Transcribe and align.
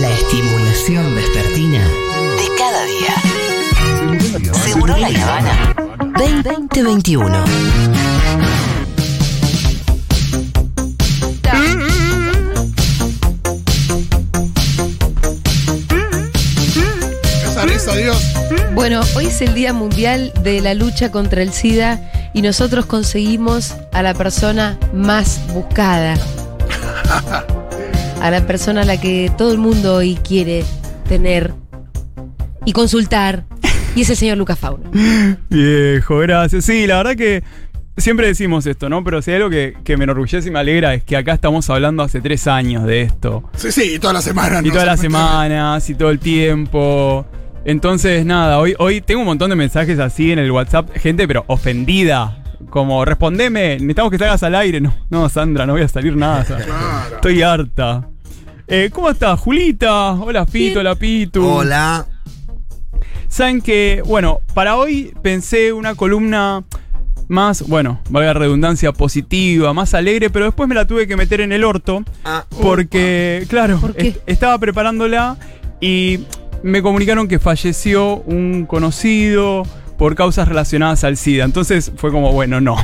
La 0.00 0.10
estimulación 0.10 1.14
vespertina 1.14 1.80
de 1.80 2.48
cada 2.56 2.84
día. 2.84 3.14
Seguro 4.54 4.96
la 4.96 5.08
Habana 5.08 5.74
2021. 6.14 7.44
Esa 17.44 17.64
risa, 17.64 17.94
Dios. 17.96 18.34
Bueno, 18.74 19.00
hoy 19.16 19.26
es 19.26 19.40
el 19.42 19.54
Día 19.54 19.72
Mundial 19.72 20.32
de 20.42 20.60
la 20.60 20.74
Lucha 20.74 21.10
contra 21.10 21.42
el 21.42 21.52
SIDA 21.52 22.30
y 22.34 22.42
nosotros 22.42 22.86
conseguimos 22.86 23.74
a 23.92 24.02
la 24.02 24.14
persona 24.14 24.78
más 24.92 25.40
buscada. 25.52 26.14
A 28.20 28.30
la 28.30 28.46
persona 28.46 28.82
a 28.82 28.84
la 28.84 29.00
que 29.00 29.30
todo 29.38 29.52
el 29.52 29.58
mundo 29.58 29.94
hoy 29.94 30.16
quiere 30.16 30.64
tener 31.08 31.54
y 32.64 32.72
consultar. 32.72 33.44
Y 33.94 34.02
es 34.02 34.10
el 34.10 34.16
señor 34.16 34.38
Lucas 34.38 34.58
Fauna. 34.58 34.90
Viejo, 35.48 36.18
gracias. 36.18 36.64
Sí, 36.64 36.86
la 36.86 36.98
verdad 36.98 37.16
que 37.16 37.42
siempre 37.96 38.26
decimos 38.26 38.66
esto, 38.66 38.88
¿no? 38.88 39.02
Pero 39.02 39.22
si 39.22 39.30
hay 39.30 39.36
algo 39.38 39.50
que, 39.50 39.74
que 39.84 39.96
me 39.96 40.04
enorgullece 40.04 40.48
y 40.48 40.50
me 40.50 40.58
alegra 40.58 40.94
es 40.94 41.04
que 41.04 41.16
acá 41.16 41.32
estamos 41.32 41.68
hablando 41.70 42.02
hace 42.02 42.20
tres 42.20 42.46
años 42.46 42.84
de 42.84 43.02
esto. 43.02 43.48
Sí, 43.56 43.72
sí, 43.72 43.94
y 43.94 43.98
toda 43.98 44.12
la 44.12 44.22
semana. 44.22 44.60
Y 44.60 44.66
¿no? 44.66 44.72
todas 44.72 44.86
las 44.86 45.00
Se 45.00 45.06
semanas 45.06 45.88
y 45.88 45.94
todo 45.94 46.10
el 46.10 46.18
tiempo. 46.18 47.26
Entonces, 47.64 48.24
nada, 48.24 48.58
hoy, 48.58 48.74
hoy 48.78 49.00
tengo 49.00 49.20
un 49.20 49.26
montón 49.26 49.50
de 49.50 49.56
mensajes 49.56 49.98
así 49.98 50.32
en 50.32 50.38
el 50.38 50.50
WhatsApp, 50.50 50.90
gente, 50.96 51.26
pero 51.26 51.44
ofendida. 51.48 52.42
Como, 52.70 53.04
respondeme, 53.04 53.74
necesitamos 53.74 54.10
que 54.10 54.18
salgas 54.18 54.42
al 54.42 54.54
aire. 54.56 54.80
No, 54.80 54.94
no, 55.10 55.28
Sandra, 55.28 55.64
no 55.66 55.72
voy 55.74 55.82
a 55.82 55.88
salir 55.88 56.16
nada. 56.16 56.44
Claro. 56.44 57.14
Estoy 57.14 57.42
harta. 57.42 58.08
Eh, 58.66 58.90
¿Cómo 58.92 59.08
estás, 59.10 59.38
Julita? 59.40 60.12
Hola, 60.12 60.44
Fito, 60.46 60.80
hola, 60.80 60.94
Pitu. 60.94 61.46
Hola. 61.46 62.06
Saben 63.28 63.60
que, 63.60 64.02
bueno, 64.06 64.40
para 64.54 64.76
hoy 64.76 65.14
pensé 65.22 65.72
una 65.72 65.94
columna 65.94 66.64
más, 67.28 67.66
bueno, 67.68 68.00
valga 68.08 68.32
la 68.32 68.40
redundancia, 68.40 68.92
positiva, 68.92 69.72
más 69.74 69.92
alegre, 69.94 70.30
pero 70.30 70.46
después 70.46 70.68
me 70.68 70.74
la 70.74 70.86
tuve 70.86 71.06
que 71.06 71.16
meter 71.16 71.40
en 71.42 71.52
el 71.52 71.62
orto. 71.64 72.02
Ah, 72.24 72.44
Porque, 72.62 73.44
claro, 73.48 73.78
¿Por 73.80 73.94
qué? 73.94 74.08
est- 74.08 74.20
estaba 74.26 74.58
preparándola 74.58 75.36
y 75.80 76.20
me 76.62 76.80
comunicaron 76.82 77.28
que 77.28 77.38
falleció 77.38 78.16
un 78.22 78.64
conocido 78.66 79.62
por 79.98 80.14
causas 80.14 80.48
relacionadas 80.48 81.04
al 81.04 81.16
SIDA. 81.16 81.44
Entonces 81.44 81.92
fue 81.96 82.10
como, 82.10 82.32
bueno, 82.32 82.60
no. 82.60 82.76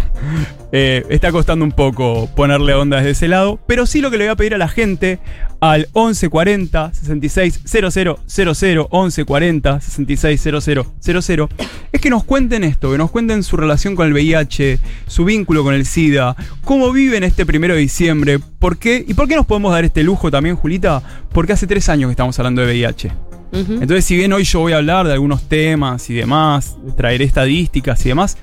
Eh, 0.72 1.06
está 1.08 1.30
costando 1.30 1.64
un 1.64 1.70
poco 1.70 2.28
ponerle 2.34 2.74
onda 2.74 2.96
desde 2.96 3.10
ese 3.10 3.28
lado. 3.28 3.60
Pero 3.66 3.86
sí 3.86 4.00
lo 4.00 4.10
que 4.10 4.18
le 4.18 4.24
voy 4.24 4.32
a 4.32 4.36
pedir 4.36 4.54
a 4.54 4.58
la 4.58 4.68
gente 4.68 5.20
al 5.60 5.88
1140 5.94 6.92
66 6.92 7.60
000 7.64 7.88
1140 7.88 9.80
66 9.80 10.42
000 10.42 11.48
es 11.92 12.00
que 12.00 12.10
nos 12.10 12.24
cuenten 12.24 12.64
esto, 12.64 12.90
que 12.90 12.98
nos 12.98 13.10
cuenten 13.10 13.44
su 13.44 13.56
relación 13.56 13.94
con 13.94 14.08
el 14.08 14.12
VIH, 14.12 14.80
su 15.06 15.24
vínculo 15.24 15.62
con 15.62 15.74
el 15.74 15.86
SIDA, 15.86 16.36
cómo 16.64 16.92
viven 16.92 17.22
este 17.22 17.46
primero 17.46 17.74
de 17.74 17.80
diciembre, 17.80 18.40
por 18.58 18.76
qué 18.76 19.04
y 19.06 19.14
por 19.14 19.28
qué 19.28 19.36
nos 19.36 19.46
podemos 19.46 19.72
dar 19.72 19.84
este 19.84 20.02
lujo 20.02 20.30
también, 20.30 20.56
Julita, 20.56 21.02
porque 21.32 21.52
hace 21.52 21.68
tres 21.68 21.88
años 21.88 22.08
que 22.08 22.12
estamos 22.12 22.36
hablando 22.38 22.62
de 22.62 22.66
VIH. 22.66 23.12
Entonces, 23.54 24.04
si 24.04 24.16
bien 24.16 24.32
hoy 24.32 24.44
yo 24.44 24.60
voy 24.60 24.72
a 24.72 24.76
hablar 24.78 25.06
de 25.06 25.12
algunos 25.12 25.42
temas 25.48 26.08
y 26.10 26.14
demás, 26.14 26.76
traeré 26.96 27.24
estadísticas 27.24 28.04
y 28.04 28.08
demás, 28.10 28.36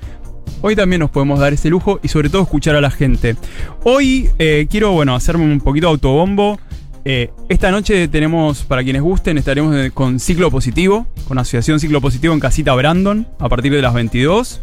hoy 0.62 0.74
también 0.76 1.00
nos 1.00 1.10
podemos 1.10 1.38
dar 1.38 1.52
ese 1.52 1.68
lujo 1.68 2.00
y 2.02 2.08
sobre 2.08 2.28
todo 2.30 2.42
escuchar 2.42 2.74
a 2.76 2.80
la 2.80 2.90
gente. 2.90 3.36
Hoy 3.84 4.30
eh, 4.38 4.66
quiero, 4.70 4.92
bueno, 4.92 5.14
hacerme 5.14 5.44
un 5.44 5.60
poquito 5.60 5.86
de 5.88 5.92
autobombo. 5.92 6.58
Eh, 7.04 7.30
esta 7.48 7.70
noche 7.72 8.06
tenemos, 8.08 8.62
para 8.62 8.84
quienes 8.84 9.02
gusten, 9.02 9.36
estaremos 9.36 9.74
con 9.92 10.20
Ciclo 10.20 10.50
Positivo, 10.50 11.06
con 11.26 11.36
Asociación 11.38 11.80
Ciclo 11.80 12.00
Positivo 12.00 12.32
en 12.32 12.40
Casita 12.40 12.74
Brandon, 12.74 13.26
a 13.40 13.48
partir 13.48 13.72
de 13.72 13.82
las 13.82 13.92
22. 13.92 14.60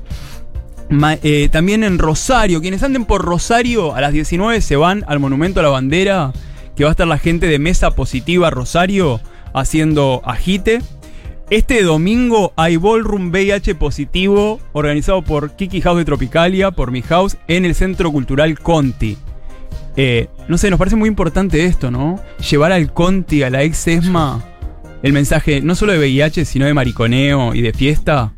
Ma- 0.89 1.17
eh, 1.21 1.49
también 1.51 1.83
en 1.83 1.99
Rosario, 1.99 2.61
quienes 2.61 2.81
anden 2.81 3.05
por 3.05 3.23
Rosario 3.23 3.93
a 3.93 4.01
las 4.01 4.13
19 4.13 4.61
se 4.61 4.75
van 4.75 5.03
al 5.07 5.19
Monumento 5.19 5.59
a 5.59 5.63
la 5.63 5.69
Bandera, 5.69 6.33
que 6.75 6.83
va 6.83 6.89
a 6.89 6.91
estar 6.91 7.05
la 7.07 7.17
gente 7.19 7.45
de 7.47 7.59
Mesa 7.59 7.91
Positiva 7.91 8.49
Rosario 8.49 9.19
haciendo 9.53 10.21
agite. 10.25 10.81
Este 11.49 11.81
domingo 11.81 12.53
hay 12.55 12.77
Ballroom 12.77 13.31
VIH 13.31 13.73
positivo 13.75 14.59
organizado 14.71 15.23
por 15.23 15.55
Kiki 15.55 15.81
House 15.81 15.97
de 15.97 16.05
Tropicalia, 16.05 16.71
por 16.71 16.91
mi 16.91 17.01
house, 17.01 17.37
en 17.47 17.65
el 17.65 17.73
Centro 17.73 18.11
Cultural 18.11 18.59
Conti. 18.59 19.17
Eh, 19.95 20.27
no 20.47 20.57
sé, 20.57 20.69
nos 20.69 20.77
parece 20.77 20.95
muy 20.95 21.09
importante 21.09 21.65
esto, 21.65 21.89
¿no? 21.89 22.21
Llevar 22.49 22.71
al 22.71 22.93
Conti, 22.93 23.41
a 23.43 23.49
la 23.49 23.63
ex 23.63 23.87
ESMA, 23.87 24.43
el 25.01 25.11
mensaje 25.13 25.61
no 25.61 25.73
solo 25.75 25.93
de 25.93 25.97
VIH, 25.99 26.45
sino 26.45 26.65
de 26.67 26.73
mariconeo 26.73 27.55
y 27.55 27.61
de 27.61 27.73
fiesta. 27.73 28.33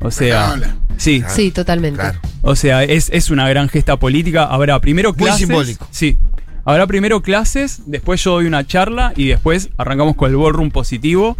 O 0.00 0.10
sea, 0.10 0.56
sí, 0.96 1.22
Sí, 1.28 1.52
totalmente. 1.52 2.00
Claro. 2.00 2.18
o 2.42 2.56
sea, 2.56 2.82
es, 2.82 3.08
es 3.12 3.30
una 3.30 3.48
gran 3.48 3.68
gesta 3.68 3.96
política. 3.98 4.44
Habrá 4.46 4.80
primero 4.80 5.10
Muy 5.10 5.18
clases. 5.18 5.46
simbólico. 5.46 5.86
Sí. 5.92 6.18
Habrá 6.64 6.86
primero 6.86 7.22
clases, 7.22 7.82
después 7.86 8.22
yo 8.22 8.32
doy 8.32 8.46
una 8.46 8.66
charla 8.66 9.12
y 9.16 9.26
después 9.28 9.70
arrancamos 9.78 10.14
con 10.16 10.30
el 10.30 10.36
ballroom 10.36 10.70
positivo. 10.70 11.36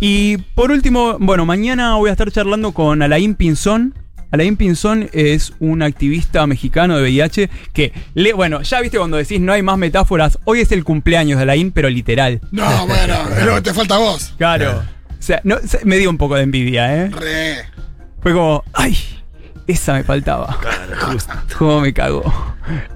Y 0.00 0.38
por 0.54 0.70
último, 0.70 1.16
bueno, 1.20 1.46
mañana 1.46 1.94
voy 1.94 2.08
a 2.10 2.12
estar 2.12 2.30
charlando 2.30 2.72
con 2.72 3.02
Alain 3.02 3.34
Pinzón. 3.34 3.94
Alain 4.30 4.56
Pinzón 4.56 5.10
es 5.12 5.52
un 5.60 5.82
activista 5.82 6.46
mexicano 6.46 6.96
de 6.96 7.02
VIH 7.02 7.50
que, 7.72 7.92
le, 8.14 8.32
bueno, 8.32 8.62
ya 8.62 8.80
viste 8.80 8.96
cuando 8.98 9.18
decís 9.18 9.40
no 9.40 9.52
hay 9.52 9.62
más 9.62 9.76
metáforas, 9.78 10.38
hoy 10.44 10.60
es 10.60 10.72
el 10.72 10.84
cumpleaños 10.84 11.36
de 11.38 11.42
Alain, 11.42 11.70
pero 11.70 11.88
literal. 11.90 12.40
No, 12.50 12.86
bueno, 12.86 13.14
es 13.38 13.44
lo 13.44 13.54
que 13.56 13.60
te 13.62 13.74
falta 13.74 13.98
vos. 13.98 14.34
Claro. 14.38 14.82
O 15.18 15.22
sea, 15.22 15.40
no, 15.44 15.58
se- 15.64 15.84
me 15.84 15.98
dio 15.98 16.08
un 16.10 16.16
poco 16.18 16.34
de 16.34 16.42
envidia, 16.42 16.96
¿eh? 16.96 17.10
Re. 17.10 17.56
Fue 18.22 18.32
como, 18.32 18.64
ay, 18.72 18.96
esa 19.66 19.94
me 19.94 20.04
faltaba. 20.04 20.58
¿Cómo 21.58 21.80
me 21.82 21.92
cago? 21.92 22.22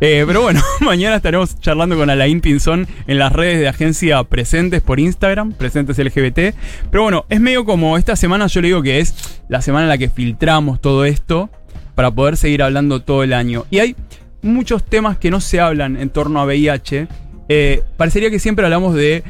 Eh, 0.01 0.25
pero 0.27 0.43
bueno, 0.43 0.63
mañana 0.81 1.17
estaremos 1.17 1.59
charlando 1.61 1.97
con 1.97 2.11
Alain 2.11 2.41
Pinzón 2.41 2.87
en 3.07 3.19
las 3.19 3.33
redes 3.33 3.61
de 3.61 3.69
agencia 3.69 4.23
Presentes 4.25 4.83
por 4.83 5.01
Instagram, 5.01 5.53
Presentes 5.53 5.99
LGBT. 5.99 6.55
Pero 6.91 7.03
bueno, 7.03 7.25
es 7.29 7.41
medio 7.41 7.65
como 7.65 7.97
esta 7.97 8.17
semana 8.17 8.47
yo 8.47 8.61
le 8.61 8.69
digo 8.69 8.83
que 8.83 9.01
es 9.01 9.43
la 9.49 9.63
semana 9.63 9.85
en 9.85 9.89
la 9.89 9.99
que 9.99 10.09
filtramos 10.09 10.81
todo 10.81 11.05
esto 11.05 11.51
para 11.95 12.11
poder 12.11 12.37
seguir 12.37 12.63
hablando 12.63 13.01
todo 13.01 13.23
el 13.23 13.33
año. 13.33 13.65
Y 13.71 13.79
hay 13.79 13.97
muchos 14.43 14.85
temas 14.85 15.19
que 15.19 15.31
no 15.31 15.41
se 15.41 15.61
hablan 15.61 15.97
en 15.97 16.11
torno 16.11 16.41
a 16.41 16.45
VIH. 16.45 17.09
Eh, 17.49 17.83
parecería 17.97 18.31
que 18.31 18.39
siempre 18.39 18.65
hablamos 18.65 18.95
de 18.95 19.25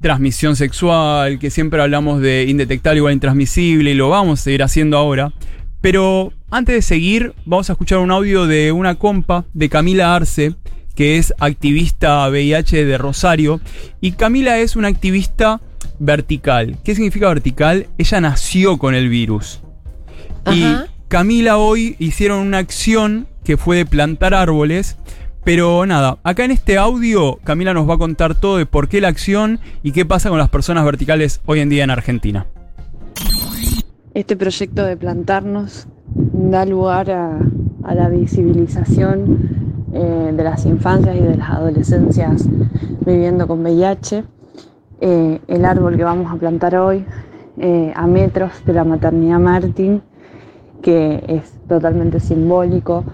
transmisión 0.00 0.54
sexual, 0.56 1.38
que 1.38 1.50
siempre 1.50 1.82
hablamos 1.82 2.20
de 2.20 2.44
indetectable 2.44 2.98
igual 2.98 3.14
intransmisible 3.14 3.90
y 3.90 3.94
lo 3.94 4.08
vamos 4.08 4.40
a 4.40 4.42
seguir 4.44 4.62
haciendo 4.62 4.96
ahora. 4.96 5.32
Pero 5.80 6.32
antes 6.50 6.74
de 6.74 6.82
seguir, 6.82 7.34
vamos 7.44 7.70
a 7.70 7.74
escuchar 7.74 7.98
un 7.98 8.10
audio 8.10 8.46
de 8.46 8.72
una 8.72 8.96
compa 8.96 9.44
de 9.52 9.68
Camila 9.68 10.14
Arce, 10.14 10.54
que 10.94 11.18
es 11.18 11.32
activista 11.38 12.28
VIH 12.28 12.84
de 12.84 12.98
Rosario. 12.98 13.60
Y 14.00 14.12
Camila 14.12 14.58
es 14.58 14.76
una 14.76 14.88
activista 14.88 15.60
vertical. 15.98 16.78
¿Qué 16.84 16.94
significa 16.94 17.28
vertical? 17.28 17.86
Ella 17.98 18.20
nació 18.20 18.78
con 18.78 18.94
el 18.94 19.08
virus. 19.08 19.60
Y. 20.52 20.64
Camila 21.08 21.56
hoy 21.56 21.96
hicieron 21.98 22.46
una 22.46 22.58
acción 22.58 23.28
que 23.42 23.56
fue 23.56 23.78
de 23.78 23.86
plantar 23.86 24.34
árboles. 24.34 24.98
Pero 25.42 25.86
nada, 25.86 26.18
acá 26.22 26.44
en 26.44 26.50
este 26.50 26.76
audio 26.76 27.38
Camila 27.44 27.72
nos 27.72 27.88
va 27.88 27.94
a 27.94 27.98
contar 27.98 28.34
todo 28.34 28.58
de 28.58 28.66
por 28.66 28.88
qué 28.88 29.00
la 29.00 29.08
acción 29.08 29.58
y 29.82 29.92
qué 29.92 30.04
pasa 30.04 30.28
con 30.28 30.38
las 30.38 30.50
personas 30.50 30.84
verticales 30.84 31.40
hoy 31.46 31.60
en 31.60 31.70
día 31.70 31.84
en 31.84 31.90
Argentina. 31.90 32.46
Este 34.14 34.36
proyecto 34.36 34.84
de 34.84 34.96
plantarnos 34.96 35.86
da 36.14 36.64
lugar 36.64 37.10
a, 37.10 37.38
la 37.94 38.08
visibilización 38.08 39.86
eh, 39.92 40.32
de 40.36 40.44
las 40.44 40.66
infancias 40.66 41.16
y 41.16 41.20
de 41.20 41.36
las 41.36 41.50
adolescencias 41.50 42.46
viviendo 43.04 43.46
con 43.46 43.60
VIH. 43.62 44.24
Eh, 45.00 45.40
el 45.46 45.64
árbol 45.64 45.96
que 45.96 46.04
vamos 46.04 46.32
a 46.32 46.36
plantar 46.36 46.76
hoy, 46.76 47.04
eh, 47.58 47.92
a 47.94 48.06
metros 48.06 48.52
de 48.64 48.72
la 48.72 48.84
maternidad 48.84 49.38
Martín, 49.38 50.02
que 50.82 51.22
es 51.28 51.52
totalmente 51.68 52.20
simbólico, 52.20 53.04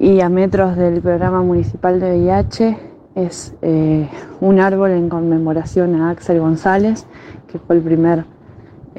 y 0.00 0.20
a 0.20 0.28
metros 0.28 0.76
del 0.76 1.00
programa 1.00 1.42
municipal 1.42 2.00
de 2.00 2.18
VIH, 2.18 2.78
es 3.14 3.54
eh, 3.62 4.08
un 4.40 4.60
árbol 4.60 4.90
en 4.92 5.08
conmemoración 5.08 6.00
a 6.00 6.10
Axel 6.10 6.40
González, 6.40 7.06
que 7.50 7.58
fue 7.58 7.76
el 7.76 7.82
primer 7.82 8.24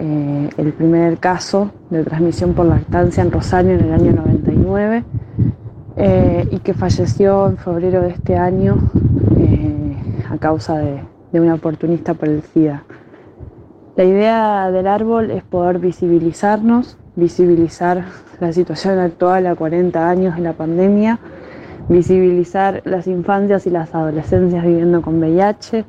eh, 0.01 0.49
el 0.57 0.71
primer 0.71 1.17
caso 1.17 1.71
de 1.89 2.05
transmisión 2.05 2.53
por 2.53 2.65
lactancia 2.65 3.21
en 3.21 3.31
Rosario 3.31 3.71
en 3.71 3.81
el 3.81 3.91
año 3.91 4.13
99 4.13 5.03
eh, 5.97 6.47
y 6.49 6.59
que 6.59 6.73
falleció 6.73 7.49
en 7.49 7.57
febrero 7.57 8.01
de 8.01 8.11
este 8.11 8.37
año 8.37 8.77
eh, 9.37 10.23
a 10.29 10.37
causa 10.37 10.77
de, 10.77 11.01
de 11.33 11.41
una 11.41 11.55
oportunista 11.55 12.13
por 12.13 12.29
el 12.29 12.43
SIDA. 12.43 12.83
La 13.97 14.05
idea 14.05 14.71
del 14.71 14.87
árbol 14.87 15.31
es 15.31 15.43
poder 15.43 15.79
visibilizarnos, 15.79 16.97
visibilizar 17.17 18.05
la 18.39 18.53
situación 18.53 18.99
actual 18.99 19.47
a 19.47 19.55
40 19.55 20.09
años 20.09 20.37
de 20.37 20.41
la 20.43 20.53
pandemia, 20.53 21.19
visibilizar 21.89 22.81
las 22.85 23.05
infancias 23.05 23.67
y 23.67 23.69
las 23.69 23.93
adolescencias 23.93 24.63
viviendo 24.63 25.01
con 25.01 25.19
VIH, 25.19 25.83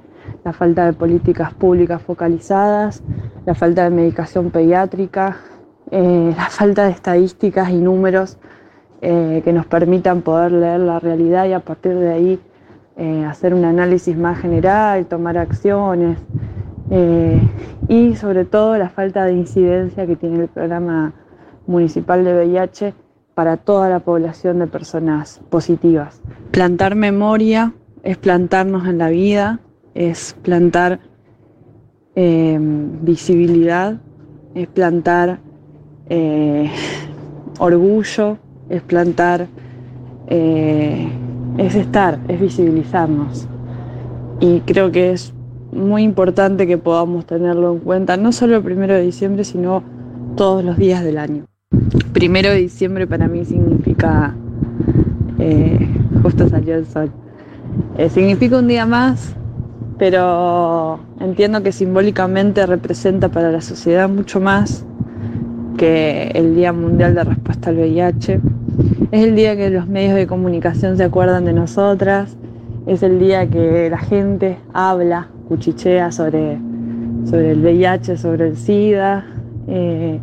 la 0.45 0.53
falta 0.53 0.87
de 0.87 0.93
políticas 0.93 1.53
públicas 1.53 2.01
focalizadas, 2.03 3.03
la 3.47 3.55
falta 3.55 3.85
de 3.85 3.91
medicación 3.91 4.51
pediátrica, 4.51 5.39
eh, 5.91 6.35
la 6.37 6.49
falta 6.49 6.85
de 6.85 6.91
estadísticas 6.91 7.71
y 7.71 7.77
números 7.77 8.39
eh, 9.03 9.41
que 9.45 9.53
nos 9.53 9.67
permitan 9.67 10.21
poder 10.21 10.53
leer 10.53 10.81
la 10.81 11.01
realidad 11.01 11.47
y 11.47 11.53
a 11.55 11.61
partir 11.61 11.95
de 11.95 12.13
ahí 12.13 12.41
eh, 12.97 13.25
hacer 13.25 13.55
un 13.55 13.65
análisis 13.65 14.15
más 14.15 14.39
general, 14.39 15.07
tomar 15.07 15.39
acciones 15.39 16.19
eh, 16.91 17.41
y 17.89 18.15
sobre 18.17 18.45
todo 18.45 18.77
la 18.77 18.91
falta 18.91 19.25
de 19.25 19.33
incidencia 19.33 20.07
que 20.07 20.17
tiene 20.17 20.43
el 20.43 20.49
programa 20.49 21.15
municipal 21.67 22.25
de 22.25 22.35
VIH 22.35 22.93
para 23.35 23.57
toda 23.57 23.89
la 23.89 24.01
población 24.01 24.59
de 24.59 24.67
personas 24.67 25.41
positivas. 25.49 26.21
Plantar 26.51 26.95
memoria 26.95 27.73
es 28.03 28.19
plantarnos 28.19 28.87
en 28.87 28.99
la 28.99 29.09
vida, 29.09 29.61
es 29.95 30.37
plantar 30.43 31.01
eh, 32.15 32.59
visibilidad, 33.03 34.01
es 34.55 34.67
plantar 34.69 35.41
eh, 36.09 36.71
orgullo, 37.59 38.39
es 38.69 38.83
plantar, 38.83 39.47
eh, 40.29 41.09
es 41.59 41.75
estar, 41.75 42.19
es 42.29 42.41
visibilizarnos. 42.41 43.47
Y 44.41 44.61
creo 44.61 44.91
que 44.91 45.13
es 45.13 45.33
muy 45.73 46.03
importante 46.03 46.67
que 46.67 46.79
podamos 46.79 47.27
tenerlo 47.27 47.73
en 47.73 47.79
cuenta, 47.81 48.17
no 48.17 48.33
solo 48.33 48.57
el 48.57 48.63
primero 48.63 48.95
de 48.95 49.03
diciembre, 49.03 49.45
sino 49.45 49.83
todos 50.37 50.65
los 50.65 50.77
días 50.77 51.05
del 51.05 51.19
año. 51.19 51.45
Primero 52.13 52.51
de 52.51 52.57
diciembre 52.57 53.07
para 53.07 53.29
mí 53.29 53.45
significa, 53.45 54.35
eh, 55.39 55.89
justo 56.23 56.49
salió 56.49 56.75
el 56.75 56.87
sol, 56.87 57.11
significa 58.09 58.59
un 58.59 58.67
día 58.67 58.87
más, 58.87 59.37
pero 60.01 60.99
entiendo 61.21 61.63
que 61.63 61.73
simbólicamente 61.73 62.65
representa 62.65 63.29
para 63.29 63.53
la 63.53 63.61
sociedad 63.61 64.09
mucho 64.09 64.41
más 64.41 64.83
que 65.77 66.31
el 66.35 66.55
Día 66.55 66.73
Mundial 66.73 67.15
de 67.15 67.23
Respuesta 67.23 67.69
al 67.69 67.77
VIH. 67.77 68.41
Es 69.11 69.25
el 69.25 69.37
día 69.37 69.57
que 69.57 69.69
los 69.69 69.87
medios 69.87 70.15
de 70.15 70.27
comunicación 70.27 70.97
se 70.97 71.05
acuerdan 71.05 71.45
de 71.45 71.53
nosotras, 71.53 72.35
es 72.87 73.03
el 73.03 73.19
día 73.19 73.47
que 73.51 73.91
la 73.91 73.99
gente 73.99 74.57
habla, 74.73 75.29
cuchichea 75.49 76.11
sobre, 76.13 76.57
sobre 77.27 77.51
el 77.51 77.61
VIH, 77.61 78.17
sobre 78.17 78.49
el 78.49 78.57
SIDA, 78.57 79.27
eh, 79.69 80.19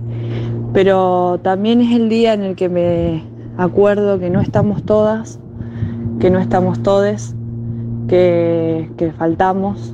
pero 0.73 1.39
también 1.43 1.81
es 1.81 1.95
el 1.95 2.09
día 2.09 2.33
en 2.33 2.41
el 2.41 2.55
que 2.55 2.67
me 2.67 3.25
acuerdo 3.59 4.17
que 4.17 4.31
no 4.31 4.41
estamos 4.41 4.81
todas, 4.81 5.37
que 6.19 6.31
no 6.31 6.39
estamos 6.39 6.81
todes, 6.81 7.36
que, 8.07 8.89
que 8.97 9.11
faltamos, 9.11 9.93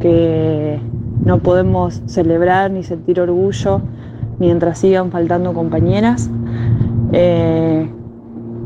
que 0.00 0.78
no 1.24 1.38
podemos 1.38 2.02
celebrar 2.06 2.70
ni 2.70 2.82
sentir 2.82 3.20
orgullo 3.20 3.80
mientras 4.38 4.78
sigan 4.78 5.10
faltando 5.10 5.52
compañeras. 5.54 6.30
Eh, 7.12 7.88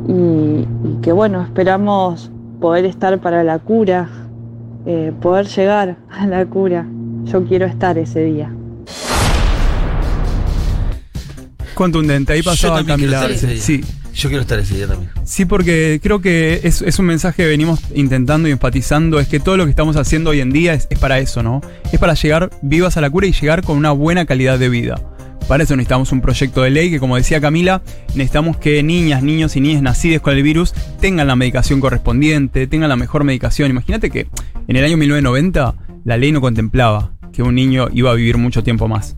y, 0.08 0.12
y 0.12 0.98
que 1.02 1.12
bueno, 1.12 1.42
esperamos 1.42 2.30
poder 2.60 2.84
estar 2.84 3.18
para 3.20 3.44
la 3.44 3.58
cura, 3.58 4.08
eh, 4.86 5.12
poder 5.20 5.46
llegar 5.46 5.96
a 6.10 6.26
la 6.26 6.44
cura. 6.46 6.86
Yo 7.24 7.44
quiero 7.44 7.66
estar 7.66 7.98
ese 7.98 8.24
día. 8.24 8.52
Contundente, 11.74 12.34
ahí 12.34 12.42
pasaba 12.42 12.84
Camila. 12.84 13.26
Sí, 13.36 13.80
Yo 14.14 14.28
quiero 14.28 14.42
estar 14.42 14.58
ese 14.58 14.86
también. 14.86 15.10
Sí, 15.24 15.44
porque 15.44 16.00
creo 16.02 16.20
que 16.20 16.60
es, 16.64 16.82
es 16.82 16.98
un 16.98 17.06
mensaje 17.06 17.42
que 17.44 17.48
venimos 17.48 17.80
intentando 17.94 18.48
y 18.48 18.52
enfatizando, 18.52 19.20
es 19.20 19.28
que 19.28 19.40
todo 19.40 19.56
lo 19.56 19.64
que 19.64 19.70
estamos 19.70 19.96
haciendo 19.96 20.30
hoy 20.30 20.40
en 20.40 20.50
día 20.50 20.74
es, 20.74 20.86
es 20.90 20.98
para 20.98 21.18
eso, 21.18 21.42
¿no? 21.42 21.60
Es 21.92 21.98
para 21.98 22.14
llegar 22.14 22.50
vivas 22.62 22.96
a 22.96 23.00
la 23.00 23.10
cura 23.10 23.26
y 23.26 23.32
llegar 23.32 23.62
con 23.62 23.76
una 23.76 23.92
buena 23.92 24.26
calidad 24.26 24.58
de 24.58 24.68
vida. 24.68 25.00
Para 25.50 25.64
eso 25.64 25.74
necesitamos 25.74 26.12
un 26.12 26.20
proyecto 26.20 26.62
de 26.62 26.70
ley 26.70 26.90
que, 26.90 27.00
como 27.00 27.16
decía 27.16 27.40
Camila, 27.40 27.82
necesitamos 28.14 28.56
que 28.56 28.82
niñas, 28.84 29.22
niños 29.22 29.56
y 29.56 29.60
niñas 29.60 29.82
nacidas 29.82 30.22
con 30.22 30.36
el 30.36 30.44
virus 30.44 30.74
tengan 31.00 31.26
la 31.26 31.34
medicación 31.34 31.80
correspondiente, 31.80 32.68
tengan 32.68 32.88
la 32.88 32.96
mejor 32.96 33.24
medicación. 33.24 33.68
Imagínate 33.68 34.10
que 34.10 34.28
en 34.68 34.76
el 34.76 34.84
año 34.84 34.96
1990 34.96 35.74
la 36.04 36.16
ley 36.16 36.30
no 36.30 36.40
contemplaba 36.40 37.14
que 37.32 37.42
un 37.42 37.56
niño 37.56 37.88
iba 37.92 38.12
a 38.12 38.14
vivir 38.14 38.38
mucho 38.38 38.62
tiempo 38.62 38.86
más. 38.86 39.16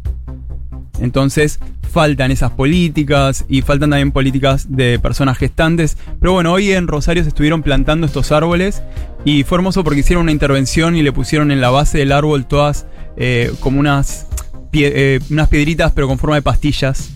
Entonces 1.03 1.59
faltan 1.91 2.31
esas 2.31 2.53
políticas 2.53 3.45
y 3.49 3.61
faltan 3.61 3.91
también 3.91 4.13
políticas 4.13 4.67
de 4.75 4.99
personas 5.01 5.37
gestantes. 5.37 5.99
Pero 6.21 6.33
bueno, 6.33 6.53
hoy 6.53 6.73
en 6.73 6.87
Rosario 6.87 7.25
se 7.25 7.29
estuvieron 7.29 7.63
plantando 7.63 8.07
estos 8.07 8.31
árboles 8.33 8.83
y 9.25 9.43
fue 9.43 9.59
hermoso 9.59 9.83
porque 9.85 10.01
hicieron 10.01 10.23
una 10.23 10.33
intervención 10.33 10.97
y 10.97 11.03
le 11.03 11.13
pusieron 11.13 11.51
en 11.51 11.61
la 11.61 11.71
base 11.71 11.99
del 11.99 12.13
árbol 12.13 12.47
todas 12.47 12.87
eh, 13.17 13.53
como 13.61 13.81
unas, 13.81 14.29
eh, 14.73 15.19
unas 15.29 15.49
piedritas 15.49 15.93
pero 15.93 16.07
con 16.07 16.19
forma 16.19 16.37
de 16.37 16.43
pastillas. 16.43 17.11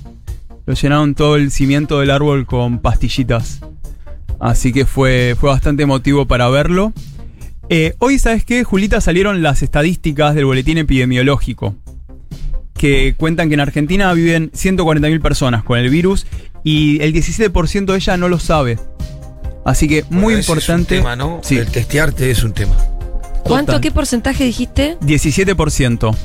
Lo 0.66 0.74
llenaron 0.74 1.14
todo 1.14 1.36
el 1.36 1.52
cimiento 1.52 2.00
del 2.00 2.10
árbol 2.10 2.44
con 2.44 2.80
pastillitas. 2.80 3.60
Así 4.40 4.72
que 4.72 4.84
fue, 4.84 5.36
fue 5.38 5.48
bastante 5.48 5.84
emotivo 5.84 6.26
para 6.26 6.48
verlo. 6.48 6.92
Eh, 7.68 7.94
hoy, 7.98 8.18
¿sabes 8.18 8.44
qué? 8.44 8.64
Julita, 8.64 9.00
salieron 9.00 9.42
las 9.42 9.62
estadísticas 9.62 10.34
del 10.34 10.44
boletín 10.44 10.76
epidemiológico 10.78 11.76
que 12.76 13.14
cuentan 13.16 13.48
que 13.48 13.54
en 13.54 13.60
Argentina 13.60 14.12
viven 14.12 14.50
140.000 14.52 15.20
personas 15.20 15.64
con 15.64 15.78
el 15.78 15.90
virus 15.90 16.26
y 16.62 17.00
el 17.02 17.12
17% 17.12 17.86
de 17.86 17.96
ellas 17.96 18.18
no 18.18 18.28
lo 18.28 18.38
sabe. 18.38 18.78
Así 19.64 19.88
que 19.88 20.04
muy 20.10 20.34
Bueno, 20.34 20.38
importante. 20.38 20.94
Es 20.96 21.00
un 21.00 21.04
tema, 21.04 21.16
¿no? 21.16 21.40
Sí. 21.42 21.56
El 21.56 21.66
testearte 21.66 22.30
es 22.30 22.44
un 22.44 22.52
tema. 22.52 22.76
¿Cuánto, 23.44 23.72
Total. 23.72 23.80
qué 23.80 23.90
porcentaje 23.90 24.44
dijiste? 24.44 24.96
17% 25.00 26.16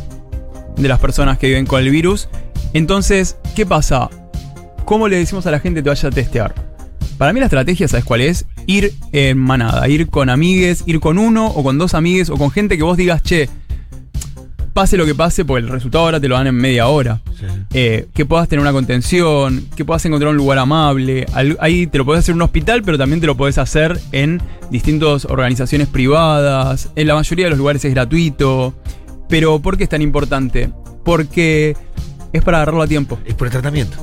de 0.78 0.88
las 0.88 1.00
personas 1.00 1.38
que 1.38 1.48
viven 1.48 1.66
con 1.66 1.82
el 1.82 1.90
virus. 1.90 2.28
Entonces, 2.74 3.38
¿qué 3.56 3.66
pasa? 3.66 4.10
¿Cómo 4.86 5.08
le 5.08 5.18
decimos 5.18 5.46
a 5.46 5.52
la 5.52 5.60
gente 5.60 5.80
que 5.80 5.84
te 5.84 5.90
vaya 5.90 6.10
a 6.10 6.12
testear? 6.12 6.56
Para 7.18 7.34
mí 7.34 7.40
la 7.40 7.46
estrategia, 7.46 7.88
¿sabes 7.88 8.06
cuál 8.06 8.22
es? 8.22 8.46
Ir 8.66 8.94
en 9.12 9.38
manada, 9.38 9.88
ir 9.88 10.08
con 10.08 10.30
amigues, 10.30 10.84
ir 10.88 11.00
con 11.00 11.18
uno 11.20 11.48
o 11.48 11.64
con 11.64 11.78
dos 11.78 11.94
amigues 11.94 12.30
o 12.30 12.38
con 12.38 12.50
gente 12.52 12.78
que 12.78 12.84
vos 12.84 12.98
digas, 12.98 13.22
che, 13.22 13.48
pase 14.74 14.98
lo 14.98 15.06
que 15.06 15.14
pase, 15.16 15.46
porque 15.46 15.66
el 15.66 15.72
resultado 15.72 16.06
ahora 16.06 16.20
te 16.20 16.28
lo 16.28 16.36
dan 16.36 16.48
en 16.48 16.56
media 16.56 16.88
hora. 16.88 17.22
Eh, 17.74 18.08
que 18.14 18.26
puedas 18.26 18.48
tener 18.48 18.62
una 18.62 18.72
contención, 18.72 19.68
que 19.76 19.84
puedas 19.86 20.04
encontrar 20.06 20.32
un 20.32 20.38
lugar 20.38 20.58
amable. 20.60 21.26
Al- 21.34 21.58
Ahí 21.60 21.88
te 21.88 21.98
lo 21.98 22.06
podés 22.06 22.20
hacer 22.20 22.34
en 22.34 22.38
un 22.38 22.42
hospital, 22.44 22.82
pero 22.84 22.98
también 22.98 23.20
te 23.22 23.28
lo 23.28 23.36
podés 23.38 23.58
hacer 23.58 24.00
en 24.12 24.42
distintas 24.70 25.26
organizaciones 25.26 25.88
privadas. 25.88 26.90
En 26.96 27.08
la 27.08 27.16
mayoría 27.16 27.46
de 27.46 27.50
los 27.52 27.60
lugares 27.60 27.84
es 27.86 27.94
gratuito. 27.94 28.74
Pero 29.30 29.60
¿por 29.60 29.78
qué 29.78 29.84
es 29.86 29.90
tan 29.90 30.02
importante? 30.02 30.70
Porque 31.06 31.76
es 32.34 32.44
para 32.44 32.58
agarrarlo 32.58 32.82
a 32.82 32.88
tiempo. 32.88 33.18
Es 33.26 33.34
por 33.34 33.48
el 33.48 33.52
tratamiento. 33.52 33.98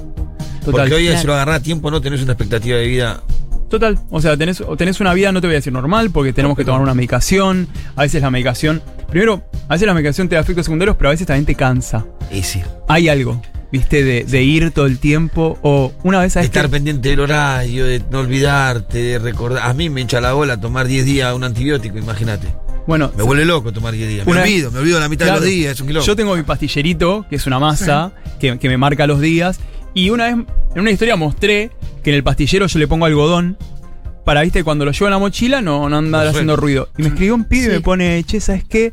Total. 0.64 0.72
Porque 0.88 0.94
hoy 0.94 1.04
Claro. 1.06 1.20
si 1.20 1.26
lo 1.26 1.34
agarrás 1.34 1.56
a 1.56 1.62
tiempo 1.62 1.90
no 1.90 2.00
tenés 2.00 2.22
una 2.22 2.32
expectativa 2.32 2.76
de 2.78 2.86
vida. 2.86 3.22
Total, 3.68 3.98
o 4.10 4.20
sea, 4.22 4.36
tenés, 4.36 4.60
una 5.00 5.12
vida, 5.12 5.30
no 5.30 5.40
te 5.42 5.46
voy 5.46 5.54
a 5.54 5.58
decir 5.58 5.72
normal, 5.72 6.10
porque 6.10 6.32
tenemos 6.32 6.56
que 6.56 6.64
tomar 6.64 6.80
una 6.80 6.94
medicación. 6.94 7.68
A 7.96 8.02
veces 8.02 8.22
la 8.22 8.30
medicación, 8.30 8.82
primero, 9.10 9.44
a 9.68 9.74
veces 9.74 9.86
la 9.86 9.92
medicación 9.94 10.28
te 10.28 10.36
da 10.36 10.40
efectos 10.40 10.64
secundarios, 10.66 10.96
pero 10.96 11.08
a 11.08 11.12
veces 11.12 11.26
también 11.26 11.44
te 11.44 11.54
cansa. 11.54 12.06
Y 12.32 12.42
sí. 12.42 12.62
Hay 12.88 13.10
algo, 13.10 13.42
viste, 13.70 14.02
de, 14.04 14.24
de 14.24 14.42
ir 14.42 14.70
todo 14.70 14.86
el 14.86 14.98
tiempo, 14.98 15.58
o 15.62 15.92
una 16.02 16.20
vez 16.20 16.36
a 16.38 16.40
estar 16.40 16.70
pendiente 16.70 17.10
del 17.10 17.20
horario, 17.20 17.84
de 17.84 18.02
no 18.10 18.20
olvidarte, 18.20 18.98
de 18.98 19.18
recordar. 19.18 19.68
A 19.68 19.74
mí 19.74 19.90
me 19.90 20.00
hincha 20.00 20.20
la 20.22 20.32
bola 20.32 20.58
tomar 20.58 20.86
10 20.86 21.04
días 21.04 21.34
un 21.34 21.44
antibiótico, 21.44 21.98
imagínate. 21.98 22.48
Bueno, 22.86 23.12
Me 23.18 23.22
vuelve 23.22 23.44
loco 23.44 23.70
tomar 23.70 23.92
10 23.92 24.08
días. 24.08 24.26
Me 24.26 24.32
Una- 24.32 24.42
olvido, 24.44 24.70
me 24.70 24.78
olvido 24.78 24.98
la 24.98 25.10
mitad 25.10 25.26
Claro. 25.26 25.40
de 25.42 25.46
los 25.46 25.54
días, 25.54 25.72
es 25.74 25.80
un 25.82 25.88
quilombo. 25.88 26.06
Yo 26.06 26.16
tengo 26.16 26.34
mi 26.34 26.42
pastillerito, 26.42 27.26
que 27.28 27.36
es 27.36 27.46
una 27.46 27.58
masa, 27.58 28.12
que, 28.40 28.58
que 28.58 28.68
me 28.70 28.78
marca 28.78 29.06
los 29.06 29.20
días. 29.20 29.60
Y 29.94 30.10
una 30.10 30.24
vez, 30.26 30.34
en 30.74 30.80
una 30.80 30.90
historia 30.90 31.16
mostré 31.16 31.70
que 32.02 32.10
en 32.10 32.16
el 32.16 32.22
pastillero 32.22 32.66
yo 32.66 32.78
le 32.78 32.86
pongo 32.88 33.06
algodón. 33.06 33.56
Para, 34.24 34.42
viste, 34.42 34.62
cuando 34.62 34.84
lo 34.84 34.92
llevo 34.92 35.06
en 35.06 35.10
la 35.12 35.18
mochila 35.18 35.62
no, 35.62 35.88
no 35.88 35.96
anda 35.98 36.22
No 36.24 36.30
haciendo 36.30 36.56
ruido. 36.56 36.88
Y 36.98 37.02
me 37.02 37.08
escribió 37.08 37.34
un 37.34 37.44
pibe 37.44 37.62
y 37.62 37.66
Sí. 37.66 37.70
me 37.72 37.80
pone, 37.80 38.22
che, 38.24 38.40
¿sabes 38.40 38.62
qué? 38.64 38.92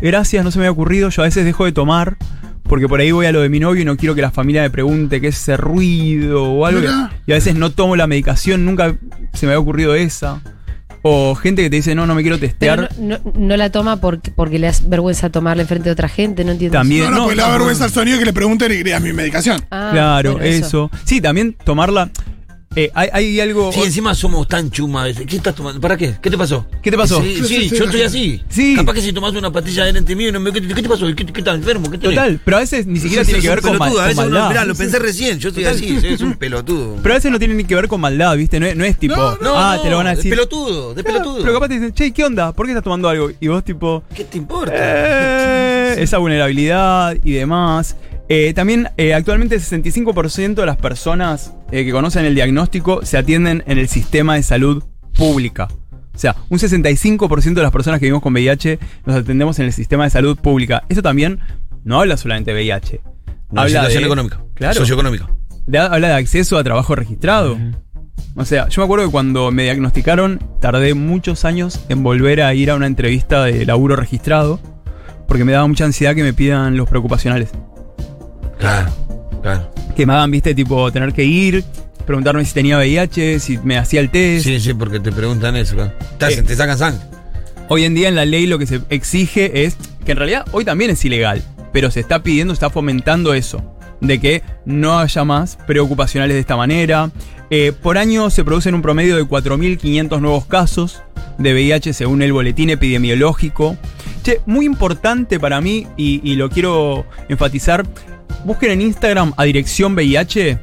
Gracias, 0.00 0.44
no 0.44 0.50
se 0.50 0.58
me 0.58 0.64
había 0.66 0.72
ocurrido. 0.72 1.08
Yo 1.10 1.22
a 1.22 1.24
veces 1.24 1.44
dejo 1.44 1.64
de 1.64 1.72
tomar. 1.72 2.16
Porque 2.62 2.88
por 2.88 2.98
ahí 3.00 3.12
voy 3.12 3.26
a 3.26 3.32
lo 3.32 3.40
de 3.42 3.48
mi 3.48 3.60
novio 3.60 3.82
y 3.82 3.84
no 3.84 3.96
quiero 3.96 4.16
que 4.16 4.22
la 4.22 4.32
familia 4.32 4.62
me 4.62 4.70
pregunte 4.70 5.20
qué 5.20 5.28
es 5.28 5.36
ese 5.40 5.56
ruido 5.56 6.42
o 6.44 6.66
algo. 6.66 6.80
Y 7.26 7.32
a 7.32 7.34
veces 7.36 7.54
no 7.54 7.70
tomo 7.70 7.94
la 7.94 8.08
medicación, 8.08 8.64
nunca 8.64 8.96
se 9.34 9.46
me 9.46 9.52
había 9.52 9.60
ocurrido 9.60 9.94
esa. 9.94 10.40
O 11.08 11.34
gente 11.36 11.62
que 11.62 11.70
te 11.70 11.76
dice, 11.76 11.94
no, 11.94 12.04
no 12.06 12.14
me 12.14 12.22
quiero 12.22 12.36
Pero 12.38 12.48
testear. 12.50 12.90
no, 12.98 13.18
no- 13.24 13.32
no 13.34 13.56
la 13.56 13.70
toma 13.70 14.00
porque, 14.00 14.30
porque 14.32 14.58
le 14.58 14.66
das 14.66 14.88
vergüenza 14.88 15.30
tomarla 15.30 15.62
enfrente 15.62 15.88
de 15.88 15.92
otra 15.92 16.08
gente, 16.08 16.44
no 16.44 16.52
entiendo. 16.52 16.76
También. 16.76 17.04
No, 17.04 17.10
no, 17.10 17.16
no, 17.16 17.22
porque 17.24 17.36
le 17.36 17.42
da 17.42 17.50
vergüenza 17.50 17.84
al 17.84 17.90
sonido 17.90 18.18
que 18.18 18.24
le 18.24 18.32
pregunten 18.32 18.72
y 18.72 18.80
creas 18.80 19.00
mi 19.00 19.12
medicación. 19.12 19.62
Ah, 19.70 19.90
Claro, 19.92 20.32
bueno, 20.32 20.46
eso. 20.46 20.90
Sí, 21.04 21.20
también 21.20 21.56
tomarla. 21.64 22.10
Eh, 22.76 22.90
hay, 22.94 23.08
hay 23.12 23.40
algo. 23.40 23.72
Sí, 23.72 23.80
encima 23.82 24.14
somos 24.14 24.46
tan 24.46 24.70
chuma 24.70 25.02
a 25.02 25.04
veces. 25.06 25.24
¿Qué 25.26 25.36
estás 25.36 25.54
tomando? 25.54 25.80
¿Para 25.80 25.96
qué? 25.96 26.14
¿Qué 26.20 26.30
te 26.30 26.36
pasó? 26.38 26.66
¿Qué 26.82 26.90
te 26.90 26.96
pasó? 26.96 27.22
Sí, 27.22 27.36
Sí, 27.36 27.42
sí, 27.42 27.46
sí, 27.62 27.68
sí, 27.70 27.76
yo 27.78 27.84
estoy 27.86 28.02
así. 28.02 28.42
Sí. 28.48 28.74
Capaz 28.76 28.92
que 28.94 29.00
si 29.00 29.12
tomás 29.12 29.32
una 29.34 29.50
pastilla 29.50 29.84
delante 29.86 30.14
mío 30.14 30.28
y 30.28 30.32
no 30.32 30.40
me. 30.40 30.52
¿Qué 30.52 30.60
te, 30.60 30.68
qué 30.68 30.82
te 30.82 30.88
pasó? 30.88 31.06
¿Qué, 31.14 31.24
qué 31.26 31.40
estás 31.40 31.54
enfermo? 31.56 31.90
¿Qué 31.90 31.98
tenés? 31.98 32.14
Total, 32.16 32.40
pero 32.44 32.56
a 32.58 32.60
veces 32.60 32.86
ni 32.86 33.00
siquiera 33.00 33.24
Sí, 33.24 33.30
tiene 33.32 33.42
que 33.42 33.48
ver 33.48 33.60
con, 33.62 33.72
ma- 33.78 33.86
pelotudo, 33.86 34.00
a 34.00 34.04
con 34.04 34.08
veces 34.08 34.24
uno- 34.24 34.30
maldad. 34.34 34.48
mirá, 34.50 34.64
lo 34.66 34.74
pensé 34.74 34.98
recién, 34.98 35.38
yo 35.38 35.48
estoy 35.48 35.64
así, 35.64 36.00
soy 36.00 36.16
un 36.22 36.34
pelotudo. 36.38 36.96
Pero 37.02 37.14
a 37.14 37.16
veces 37.18 37.32
no 37.32 37.38
tiene 37.38 37.54
ni 37.54 37.64
que 37.64 37.74
ver 37.74 37.88
con 37.88 38.00
maldad, 38.00 38.36
¿viste? 38.36 38.60
No 38.60 38.66
es, 38.66 38.76
no 38.76 38.84
es 38.84 38.98
tipo, 38.98 39.16
No, 39.16 39.52
ah, 39.56 39.76
no, 39.76 39.82
te 39.82 39.90
lo 39.90 39.96
van 39.96 40.06
a 40.08 40.10
De 40.10 40.16
decir. 40.16 40.30
pelotudo, 40.30 40.94
de 40.94 41.02
pelotudo. 41.02 41.40
Pero 41.40 41.54
capaz 41.54 41.68
te 41.68 41.74
dicen, 41.74 41.92
che, 41.94 42.12
¿qué 42.12 42.24
onda? 42.24 42.52
¿Por 42.52 42.66
qué 42.66 42.72
estás 42.72 42.84
tomando 42.84 43.08
algo? 43.08 43.30
Y 43.40 43.48
vos, 43.48 43.64
tipo, 43.64 44.02
¿Qué 44.14 44.24
te 44.24 44.36
importa? 44.38 44.72
eh, 44.74 45.96
esa 45.98 46.18
vulnerabilidad 46.18 47.16
y 47.24 47.32
demás. 47.32 47.96
Eh, 48.28 48.52
también, 48.54 48.88
eh, 48.96 49.14
actualmente, 49.14 49.54
el 49.54 49.60
65% 49.62 50.54
de 50.54 50.66
las 50.66 50.76
personas 50.76 51.52
eh, 51.72 51.84
que 51.84 51.92
conocen 51.92 52.24
el 52.24 52.34
diagnóstico 52.34 53.04
se 53.04 53.18
atienden 53.18 53.62
en 53.66 53.78
el 53.78 53.88
sistema 53.88 54.34
de 54.36 54.42
salud 54.42 54.82
pública. 55.16 55.68
O 56.14 56.18
sea, 56.18 56.34
un 56.48 56.58
65% 56.58 57.54
de 57.54 57.62
las 57.62 57.70
personas 57.72 58.00
que 58.00 58.06
vivimos 58.06 58.22
con 58.22 58.32
VIH 58.32 58.78
nos 59.04 59.16
atendemos 59.16 59.58
en 59.58 59.66
el 59.66 59.72
sistema 59.72 60.04
de 60.04 60.10
salud 60.10 60.36
pública. 60.38 60.84
Eso 60.88 61.02
también 61.02 61.40
no 61.84 62.00
habla 62.00 62.16
solamente 62.16 62.52
de 62.52 62.56
VIH. 62.62 63.00
Una 63.50 63.62
habla 63.62 63.80
situación 63.80 64.02
de- 64.02 64.06
económica. 64.06 64.40
Claro. 64.54 64.74
Socioeconómica. 64.74 65.28
de- 65.66 65.78
habla 65.78 66.08
de 66.08 66.14
acceso 66.14 66.56
a 66.58 66.64
trabajo 66.64 66.94
registrado. 66.94 67.58
O 68.34 68.44
sea, 68.44 68.68
yo 68.68 68.80
me 68.80 68.84
acuerdo 68.84 69.06
que 69.06 69.10
cuando 69.12 69.50
me 69.50 69.64
diagnosticaron, 69.64 70.40
tardé 70.60 70.94
muchos 70.94 71.44
años 71.44 71.80
en 71.88 72.02
volver 72.02 72.40
a 72.42 72.54
ir 72.54 72.70
a 72.70 72.74
una 72.76 72.86
entrevista 72.86 73.44
de 73.44 73.64
laburo 73.66 73.96
registrado, 73.96 74.60
porque 75.28 75.44
me 75.44 75.52
daba 75.52 75.66
mucha 75.66 75.84
ansiedad 75.84 76.14
que 76.14 76.22
me 76.22 76.32
pidan 76.32 76.76
los 76.76 76.88
preocupacionales. 76.88 77.50
Claro, 78.58 78.90
claro. 79.42 79.70
Que 79.96 80.06
me 80.06 80.12
hagan, 80.12 80.30
viste, 80.30 80.54
tipo, 80.54 80.90
tener 80.92 81.12
que 81.12 81.24
ir, 81.24 81.64
preguntarme 82.04 82.44
si 82.44 82.52
tenía 82.54 82.76
VIH, 82.78 83.40
si 83.40 83.58
me 83.58 83.78
hacía 83.78 84.00
el 84.00 84.10
test. 84.10 84.44
Sí, 84.44 84.60
sí, 84.60 84.74
porque 84.74 85.00
te 85.00 85.12
preguntan 85.12 85.56
eso. 85.56 85.74
claro. 85.76 85.92
Te, 86.18 86.26
hacen- 86.26 86.44
Eh. 86.44 86.48
te 86.48 86.56
sacan 86.56 86.78
sangre. 86.78 87.00
Hoy 87.68 87.84
en 87.84 87.94
día 87.94 88.08
en 88.08 88.14
la 88.14 88.24
ley 88.24 88.46
lo 88.46 88.58
que 88.58 88.66
se 88.66 88.80
exige 88.90 89.64
es, 89.64 89.76
que 90.04 90.12
en 90.12 90.18
realidad 90.18 90.44
hoy 90.52 90.64
también 90.64 90.90
es 90.90 91.04
ilegal, 91.04 91.42
pero 91.72 91.90
se 91.90 92.00
está 92.00 92.22
pidiendo, 92.22 92.52
está 92.52 92.70
fomentando 92.70 93.34
eso, 93.34 93.62
de 94.00 94.20
que 94.20 94.42
no 94.64 94.98
haya 95.00 95.24
más 95.24 95.56
preocupacionales 95.66 96.34
de 96.34 96.40
esta 96.40 96.56
manera. 96.56 97.10
Eh, 97.50 97.72
por 97.80 97.98
año 97.98 98.30
se 98.30 98.44
producen 98.44 98.74
un 98.74 98.82
promedio 98.82 99.16
de 99.16 99.24
4.500 99.24 100.20
nuevos 100.20 100.46
casos 100.46 101.02
de 101.38 101.52
VIH 101.54 101.92
según 101.92 102.22
el 102.22 102.32
boletín 102.32 102.70
epidemiológico. 102.70 103.76
Che, 104.22 104.40
muy 104.46 104.64
importante 104.66 105.38
para 105.40 105.60
mí, 105.60 105.86
y, 105.96 106.20
y 106.28 106.34
lo 106.36 106.50
quiero 106.50 107.06
enfatizar, 107.28 107.84
busquen 108.44 108.70
en 108.72 108.82
Instagram 108.82 109.32
a 109.36 109.44
dirección 109.44 109.94
VIH. 109.94 110.58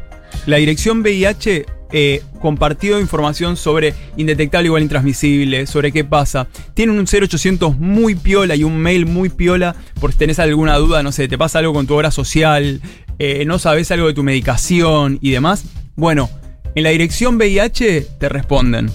La 0.46 0.58
dirección 0.58 1.02
VIH 1.02 1.66
eh, 1.96 2.24
compartió 2.42 3.00
información 3.00 3.56
sobre 3.56 3.94
indetectable 4.18 4.66
igual 4.66 4.82
intransmisible, 4.82 5.68
sobre 5.68 5.92
qué 5.92 6.04
pasa. 6.04 6.48
Tienen 6.74 6.98
un 6.98 7.06
0800 7.06 7.78
muy 7.78 8.16
piola 8.16 8.56
y 8.56 8.64
un 8.64 8.80
mail 8.80 9.06
muy 9.06 9.30
piola 9.30 9.76
por 10.00 10.12
si 10.12 10.18
tenés 10.18 10.40
alguna 10.40 10.76
duda, 10.78 11.04
no 11.04 11.12
sé, 11.12 11.28
te 11.28 11.38
pasa 11.38 11.60
algo 11.60 11.72
con 11.72 11.86
tu 11.86 11.94
obra 11.94 12.10
social, 12.10 12.82
eh, 13.20 13.46
no 13.46 13.60
sabes 13.60 13.92
algo 13.92 14.08
de 14.08 14.16
tu 14.16 14.24
medicación 14.24 15.20
y 15.22 15.30
demás. 15.30 15.66
Bueno, 15.96 16.32
en 16.74 16.84
la 16.84 16.90
dirección 16.90 17.36
VIH 17.36 18.08
te 18.18 18.28
responden. 18.28 18.90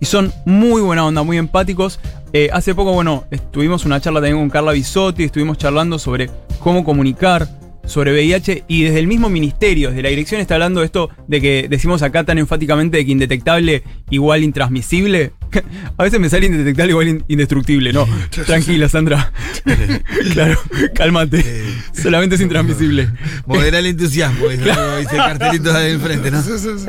Y 0.00 0.06
son 0.06 0.32
muy 0.44 0.82
buena 0.82 1.06
onda, 1.06 1.22
muy 1.22 1.38
empáticos. 1.38 2.00
Eh, 2.32 2.50
hace 2.52 2.74
poco, 2.74 2.92
bueno, 2.92 3.24
estuvimos 3.30 3.84
una 3.84 4.00
charla 4.00 4.18
también 4.18 4.38
con 4.38 4.50
Carla 4.50 4.72
Bisotti, 4.72 5.22
estuvimos 5.22 5.58
charlando 5.58 5.96
sobre 6.00 6.28
cómo 6.58 6.82
comunicar 6.82 7.61
sobre 7.84 8.12
VIH 8.12 8.64
y 8.68 8.84
desde 8.84 8.98
el 9.00 9.06
mismo 9.06 9.28
ministerio, 9.28 9.88
desde 9.90 10.02
la 10.02 10.08
dirección 10.08 10.40
está 10.40 10.54
hablando 10.54 10.80
de 10.80 10.86
esto 10.86 11.10
de 11.28 11.40
que 11.40 11.66
decimos 11.68 12.02
acá 12.02 12.24
tan 12.24 12.38
enfáticamente 12.38 12.96
de 12.96 13.04
que 13.04 13.12
indetectable 13.12 13.82
igual 14.10 14.42
intransmisible. 14.44 15.32
A 15.98 16.04
veces 16.04 16.18
me 16.20 16.28
sale 16.30 16.46
indetectable 16.46 16.90
igual 16.92 17.08
in- 17.08 17.24
indestructible, 17.28 17.92
no. 17.92 18.06
Tranquila, 18.46 18.88
Sandra. 18.88 19.32
claro, 20.32 20.58
cálmate. 20.94 21.44
Solamente 21.92 22.36
es 22.36 22.40
intransmisible. 22.40 23.08
Modera 23.46 23.78
el 23.78 23.86
entusiasmo, 23.86 24.48
dice, 24.48 24.64
dice 24.64 25.10
el 25.12 25.16
cartelito 25.16 25.72
de 25.72 25.90
enfrente, 25.92 26.30
¿no? 26.30 26.42
Sí, 26.42 26.52
sí, 26.58 26.68
sí. 26.78 26.86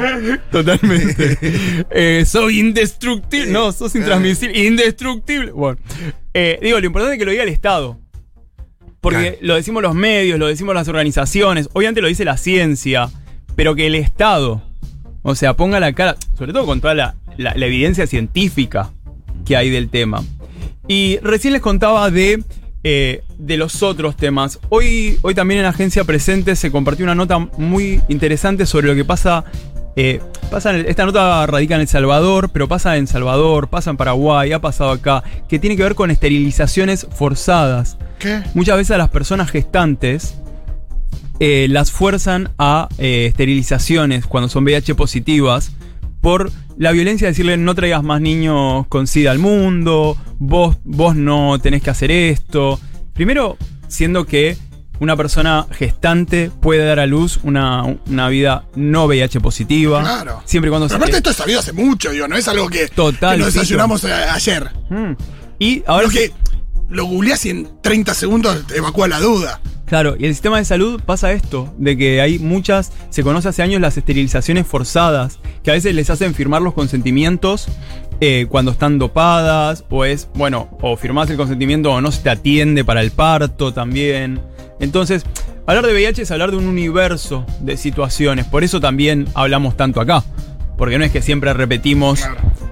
Totalmente. 0.51 1.37
Eh, 1.91 2.23
soy 2.25 2.59
indestructible. 2.59 3.51
No, 3.51 3.71
sos 3.71 3.95
intransmisible. 3.95 4.63
Indestructible. 4.65 5.51
Bueno, 5.51 5.77
eh, 6.33 6.59
digo, 6.61 6.79
lo 6.79 6.85
importante 6.85 7.13
es 7.15 7.19
que 7.19 7.25
lo 7.25 7.31
diga 7.31 7.43
el 7.43 7.49
Estado. 7.49 7.99
Porque 9.03 9.19
Claro. 9.33 9.37
lo 9.41 9.55
decimos 9.55 9.83
los 9.83 9.93
medios, 9.95 10.39
lo 10.39 10.47
decimos 10.47 10.73
las 10.73 10.87
organizaciones, 10.87 11.69
obviamente 11.73 12.01
lo 12.01 12.07
dice 12.07 12.23
la 12.25 12.37
ciencia, 12.37 13.09
pero 13.55 13.75
que 13.75 13.85
el 13.85 13.95
Estado, 13.95 14.63
o 15.21 15.35
sea, 15.35 15.53
ponga 15.55 15.79
la 15.81 15.91
cara, 15.93 16.15
sobre 16.37 16.53
todo 16.53 16.65
con 16.65 16.79
toda 16.81 16.95
la, 16.95 17.15
la- 17.37 17.53
la 17.55 17.65
evidencia 17.65 18.07
científica 18.07 18.91
que 19.45 19.57
hay 19.57 19.69
del 19.69 19.89
tema. 19.89 20.23
Y 20.87 21.17
recién 21.21 21.51
les 21.51 21.61
contaba 21.61 22.09
de, 22.11 22.43
eh, 22.85 23.23
de 23.37 23.57
los 23.57 23.83
otros 23.83 24.15
temas. 24.15 24.59
Hoy, 24.69 25.17
hoy 25.21 25.35
también 25.35 25.59
en 25.59 25.65
Agencia 25.65 26.05
Presente 26.05 26.55
se 26.55 26.71
compartió 26.71 27.03
una 27.05 27.13
nota 27.15 27.39
muy 27.39 28.01
interesante 28.07 28.65
sobre 28.65 28.87
lo 28.87 28.95
que 28.95 29.03
pasa. 29.05 29.43
Eh, 29.95 30.21
esta 30.87 31.05
nota 31.05 31.45
radica 31.47 31.75
en 31.75 31.81
El 31.81 31.87
Salvador, 31.87 32.49
pero 32.51 32.67
pasa 32.67 32.97
en 32.97 33.07
Salvador, 33.07 33.69
pasa 33.69 33.89
en 33.89 33.97
Paraguay, 33.97 34.51
ha 34.51 34.59
pasado 34.59 34.91
acá, 34.91 35.23
que 35.47 35.59
tiene 35.59 35.75
que 35.75 35.83
ver 35.83 35.95
con 35.95 36.11
esterilizaciones 36.11 37.07
forzadas. 37.11 37.97
¿Qué? 38.19 38.41
Muchas 38.53 38.77
veces 38.77 38.91
a 38.91 38.97
las 38.97 39.09
personas 39.09 39.49
gestantes 39.49 40.35
eh, 41.39 41.67
las 41.69 41.91
fuerzan 41.91 42.51
a 42.57 42.87
eh, 42.97 43.25
esterilizaciones 43.27 44.25
cuando 44.25 44.49
son 44.49 44.63
VIH 44.63 44.95
positivas 44.95 45.73
por 46.21 46.51
la 46.77 46.91
violencia 46.91 47.27
de 47.27 47.31
decirle 47.31 47.57
no 47.57 47.75
traigas 47.75 48.03
más 48.03 48.21
niños 48.21 48.87
con 48.87 49.07
SIDA 49.07 49.31
al 49.31 49.39
mundo, 49.39 50.15
vos, 50.39 50.77
vos 50.83 51.15
no 51.15 51.59
tenés 51.59 51.81
que 51.83 51.89
hacer 51.89 52.11
esto. 52.11 52.79
Primero, 53.13 53.57
siendo 53.87 54.25
que 54.25 54.57
una 55.03 55.17
persona 55.17 55.67
gestante 55.71 56.49
puede 56.61 56.85
dar 56.85 56.99
a 56.99 57.05
luz 57.05 57.39
una, 57.43 57.83
una 58.07 58.29
vida 58.29 58.63
no 58.75 59.05
VIH 59.05 59.41
positiva. 59.41 60.01
Claro. 60.01 60.41
Siempre 60.45 60.69
y 60.69 60.71
cuando 60.71 60.87
Pero 60.87 60.97
aparte 60.97 61.17
esto 61.17 61.29
es 61.31 61.35
sabido 61.35 61.59
hace 61.59 61.73
mucho, 61.73 62.11
digo, 62.11 62.25
no 62.29 62.37
es 62.37 62.47
algo 62.47 62.69
que, 62.69 62.87
Total, 62.87 63.37
que 63.37 63.43
nos 63.43 63.53
desayunamos 63.53 64.05
eh, 64.05 64.13
ayer. 64.13 64.71
Mm. 64.89 65.11
Y 65.59 65.83
ahora 65.85 66.03
Lo 66.03 66.09
que 66.09 66.31
lo 66.89 67.05
googleás 67.05 67.45
y 67.45 67.49
en 67.49 67.69
30 67.81 68.13
segundos 68.13 68.65
te 68.65 68.77
evacúa 68.77 69.09
la 69.09 69.19
duda. 69.19 69.59
Claro, 69.85 70.15
y 70.17 70.25
el 70.25 70.33
sistema 70.33 70.57
de 70.57 70.65
salud 70.65 71.01
pasa 71.05 71.33
esto, 71.33 71.73
de 71.77 71.97
que 71.97 72.21
hay 72.21 72.39
muchas, 72.39 72.93
se 73.09 73.23
conoce 73.23 73.49
hace 73.49 73.61
años 73.61 73.81
las 73.81 73.97
esterilizaciones 73.97 74.65
forzadas, 74.65 75.39
que 75.63 75.71
a 75.71 75.73
veces 75.73 75.93
les 75.93 76.09
hacen 76.09 76.33
firmar 76.33 76.61
los 76.61 76.73
consentimientos 76.73 77.67
eh, 78.21 78.45
cuando 78.49 78.71
están 78.71 78.99
dopadas, 78.99 79.83
o 79.89 80.05
es, 80.05 80.29
bueno, 80.33 80.69
o 80.81 80.95
firmás 80.95 81.29
el 81.29 81.35
consentimiento 81.35 81.91
o 81.91 81.99
no 81.99 82.11
se 82.11 82.21
te 82.21 82.29
atiende 82.29 82.85
para 82.85 83.01
el 83.01 83.11
parto 83.11 83.73
también. 83.73 84.41
Entonces, 84.79 85.23
hablar 85.65 85.85
de 85.85 85.93
VIH 85.93 86.23
es 86.23 86.31
hablar 86.31 86.51
de 86.51 86.57
un 86.57 86.65
universo 86.65 87.45
de 87.59 87.77
situaciones, 87.77 88.45
por 88.45 88.63
eso 88.63 88.79
también 88.79 89.27
hablamos 89.33 89.77
tanto 89.77 90.01
acá, 90.01 90.23
porque 90.77 90.97
no 90.97 91.05
es 91.05 91.11
que 91.11 91.21
siempre 91.21 91.53
repetimos. 91.53 92.27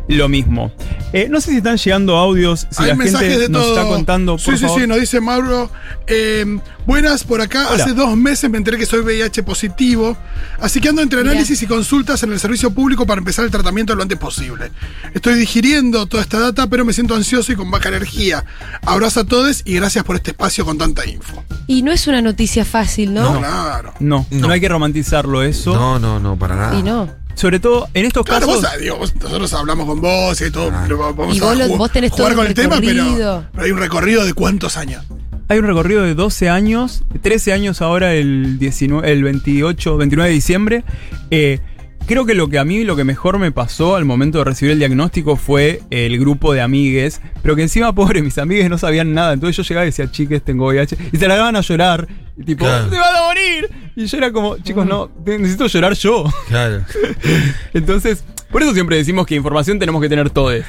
Lo 0.08 0.28
mismo. 0.30 0.72
Eh, 1.14 1.28
no 1.30 1.40
sé 1.42 1.52
si 1.52 1.58
están 1.58 1.78
llegando 1.78 2.18
audios, 2.18 2.68
si 2.70 2.84
Hay 2.84 2.90
la 2.90 2.96
mensajes 2.96 3.28
gente 3.30 3.44
de 3.44 3.50
nos 3.50 3.64
todo. 3.64 3.76
está 3.78 3.88
contando. 3.90 4.38
Sí, 4.38 4.46
por 4.46 4.58
sí, 4.58 4.66
favor. 4.66 4.82
sí, 4.82 4.88
nos 4.88 5.00
dice 5.00 5.20
Mauro. 5.22 5.70
eh, 6.08 6.60
buenas 6.86 7.24
por 7.24 7.42
acá. 7.42 7.68
Hola. 7.72 7.84
Hace 7.84 7.94
dos 7.94 8.16
meses 8.18 8.50
me 8.50 8.58
enteré 8.58 8.78
que 8.78 8.86
soy 8.86 9.02
VIH 9.02 9.44
positivo. 9.44 10.18
Así 10.60 10.80
que 10.82 10.90
ando 10.90 11.02
entre 11.02 11.22
análisis 11.22 11.62
y 11.62 11.68
consultas 11.68 12.24
en 12.24 12.32
el 12.34 12.40
servicio 12.40 12.72
público 12.72 13.06
para 13.06 13.20
empezar 13.20 13.46
el 13.46 13.52
tratamiento 13.52 13.96
lo 13.96 14.02
antes 14.04 14.18
posible. 14.18 14.72
Estoy 15.14 15.36
digiriendo 15.36 16.06
toda 16.08 16.24
esta 16.24 16.40
data, 16.40 16.68
pero 16.68 16.84
me 16.86 16.94
siento 16.94 17.16
ansioso 17.16 17.52
y 17.52 17.56
con 17.56 17.70
baja 17.72 17.90
energía. 17.90 18.44
Abrazo 18.86 19.22
a 19.22 19.24
todos 19.26 19.62
y 19.66 19.76
gracias 19.76 20.04
por 20.04 20.16
este 20.16 20.32
espacio 20.32 20.66
con 20.66 20.78
tanta 20.78 21.06
info. 21.06 21.44
Y 21.68 21.82
no 21.84 21.92
es 21.92 22.08
una 22.08 22.22
noticia 22.22 22.66
fácil, 22.66 23.14
¿no? 23.14 23.38
Claro. 23.40 23.94
No, 24.00 24.26
no, 24.32 24.48
No. 24.48 24.54
hay 24.54 24.60
que 24.62 24.70
romantizarlo 24.70 25.44
eso. 25.44 25.74
No, 25.74 26.00
no, 26.00 26.20
no, 26.20 26.38
para 26.38 26.56
nada. 26.56 26.80
Y 26.80 26.84
no. 26.84 27.10
Sobre 27.36 27.60
todo 27.60 27.88
en 27.94 28.06
estos 28.06 28.26
Claro, 28.26 28.46
casos. 28.48 28.62
vos, 28.62 28.70
sabés, 28.70 28.82
digo, 28.82 28.98
vos- 28.98 29.16
nosotros 29.16 29.54
hablamos 29.54 29.86
con 29.86 30.02
vos 30.02 30.40
y 30.42 30.52
todo, 30.52 30.72
pero 30.84 30.98
vamos 31.14 31.36
Y 31.36 31.40
a 31.40 31.44
vos 31.44 31.58
lo- 31.58 31.66
ju- 31.66 31.78
vos 31.78 31.92
tenés 31.92 32.12
jugar 32.12 32.28
todo 32.34 32.38
con 32.38 32.48
el 32.48 32.54
tema, 32.54 32.78
pero, 32.80 33.44
pero 33.52 33.64
hay 33.66 33.72
un 33.72 33.78
recorrido 33.80 34.26
de 34.26 34.34
cuántos 34.34 34.78
años. 34.78 35.04
Hay 35.48 35.60
un 35.60 35.66
recorrido 35.66 36.04
de 36.04 36.16
12 36.16 36.48
años, 36.50 37.04
13 37.22 37.52
años 37.52 37.82
ahora 37.82 38.14
el, 38.14 38.58
19, 38.58 39.12
el 39.12 39.24
28, 39.24 39.98
29 39.98 40.30
de 40.30 40.34
diciembre. 40.36 40.84
Eh, 41.30 41.60
creo 42.08 42.26
que 42.26 42.34
lo 42.36 42.50
que 42.50 42.60
a 42.60 42.66
mí 42.66 42.84
lo 42.84 42.96
que 42.96 43.04
mejor 43.04 43.40
me 43.40 43.52
pasó 43.52 43.96
al 43.96 44.06
momento 44.06 44.40
de 44.40 44.44
recibir 44.46 44.72
el 44.74 44.80
diagnóstico 44.80 45.36
fue 45.36 45.82
el 45.90 46.20
grupo 46.20 46.54
de 46.54 46.62
amigues, 46.62 47.22
pero 47.42 47.56
que 47.56 47.62
encima, 47.64 47.94
pobre, 47.96 48.22
mis 48.22 48.38
amigues 48.38 48.70
no 48.70 48.78
sabían 48.78 49.14
nada. 49.14 49.34
Entonces 49.34 49.58
yo 49.58 49.64
llegaba 49.64 49.86
y 49.86 49.90
decía, 49.90 50.12
chiques, 50.12 50.44
tengo 50.44 50.68
VIH. 50.68 50.98
Y 51.12 51.18
se 51.18 51.28
largaban 51.28 51.56
a 51.56 51.62
llorar. 51.62 52.08
Y 52.38 52.44
tipo, 52.44 52.66
Claro. 52.66 52.88
¡te 52.90 52.98
van 52.98 53.16
a 53.16 53.22
morir! 53.22 53.70
Y 53.96 54.06
yo 54.06 54.18
era 54.18 54.32
como, 54.32 54.58
chicos, 54.58 54.86
no, 54.86 55.12
necesito 55.26 55.68
llorar 55.68 55.94
yo. 55.94 56.24
Claro. 56.48 56.84
Entonces, 57.74 58.24
por 58.52 58.62
eso 58.64 58.74
siempre 58.74 58.98
decimos 58.98 59.26
que 59.26 59.36
información 59.36 59.80
tenemos 59.80 60.02
que 60.02 60.10
tener 60.10 60.30
todos. 60.30 60.64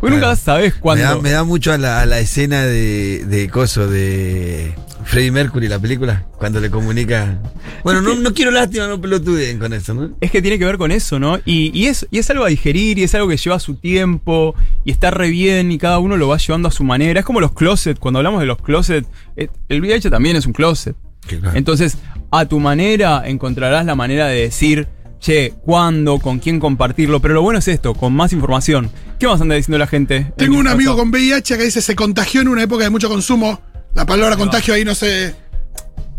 Porque 0.00 0.16
nunca 0.16 0.34
sabes 0.36 0.74
Me 0.74 0.80
cuándo. 0.80 1.04
da, 1.04 1.16
me 1.20 1.30
da 1.30 1.44
mucho 1.44 1.72
a 1.72 1.78
la, 1.78 2.00
a 2.00 2.06
la 2.06 2.20
escena 2.20 2.62
de, 2.62 3.24
de 3.26 3.48
coso, 3.50 3.86
de 3.86 4.74
Freddie 5.04 5.30
Mercury, 5.30 5.68
la 5.68 5.78
película, 5.78 6.24
cuando 6.38 6.58
le 6.60 6.70
comunica. 6.70 7.38
Bueno, 7.84 8.00
no, 8.00 8.14
no 8.14 8.32
quiero 8.32 8.50
lástima, 8.50 8.86
no 8.86 9.00
pelotuden 9.00 9.58
con 9.58 9.72
eso, 9.72 9.92
¿no? 9.94 10.10
Es 10.20 10.30
que 10.30 10.40
tiene 10.40 10.58
que 10.58 10.64
ver 10.64 10.78
con 10.78 10.90
eso, 10.92 11.18
¿no? 11.18 11.38
Y, 11.44 11.70
y 11.78 11.86
es, 11.86 12.06
y 12.10 12.18
es 12.18 12.30
algo 12.30 12.44
a 12.44 12.48
digerir, 12.48 12.98
y 12.98 13.02
es 13.02 13.14
algo 13.14 13.28
que 13.28 13.36
lleva 13.36 13.58
su 13.58 13.74
tiempo, 13.74 14.54
y 14.84 14.90
está 14.90 15.10
re 15.10 15.28
bien, 15.30 15.70
y 15.72 15.78
cada 15.78 15.98
uno 15.98 16.16
lo 16.16 16.28
va 16.28 16.38
llevando 16.38 16.68
a 16.68 16.70
su 16.70 16.84
manera. 16.84 17.20
Es 17.20 17.26
como 17.26 17.40
los 17.40 17.52
closets, 17.52 17.98
cuando 18.00 18.18
hablamos 18.18 18.40
de 18.40 18.46
los 18.46 18.58
closets, 18.62 19.08
eh, 19.36 19.48
el 19.68 19.80
VIH 19.80 20.10
también 20.10 20.36
es 20.36 20.46
un 20.46 20.52
closet. 20.52 20.96
Claro. 21.26 21.52
Entonces, 21.54 21.98
a 22.30 22.46
tu 22.46 22.58
manera 22.60 23.22
encontrarás 23.26 23.84
la 23.84 23.94
manera 23.94 24.26
de 24.28 24.40
decir, 24.42 24.88
che, 25.20 25.52
cuándo, 25.64 26.18
con 26.18 26.38
quién 26.38 26.58
compartirlo. 26.58 27.20
Pero 27.20 27.34
lo 27.34 27.42
bueno 27.42 27.58
es 27.58 27.68
esto, 27.68 27.94
con 27.94 28.12
más 28.14 28.32
información. 28.32 28.90
¿Qué 29.18 29.26
más 29.26 29.40
anda 29.40 29.54
diciendo 29.54 29.78
la 29.78 29.86
gente? 29.86 30.16
en 30.16 30.32
Tengo 30.32 30.58
un 30.58 30.66
amigo 30.66 30.96
con 30.96 31.10
VIH 31.10 31.56
que 31.58 31.64
dice 31.64 31.82
se 31.82 31.94
contagió 31.94 32.40
en 32.40 32.48
una 32.48 32.62
época 32.62 32.84
de 32.84 32.90
mucho 32.90 33.08
consumo. 33.08 33.60
La 33.94 34.06
palabra 34.06 34.36
contagio 34.36 34.74
ahí 34.74 34.84
no 34.84 34.94
sé. 34.94 35.34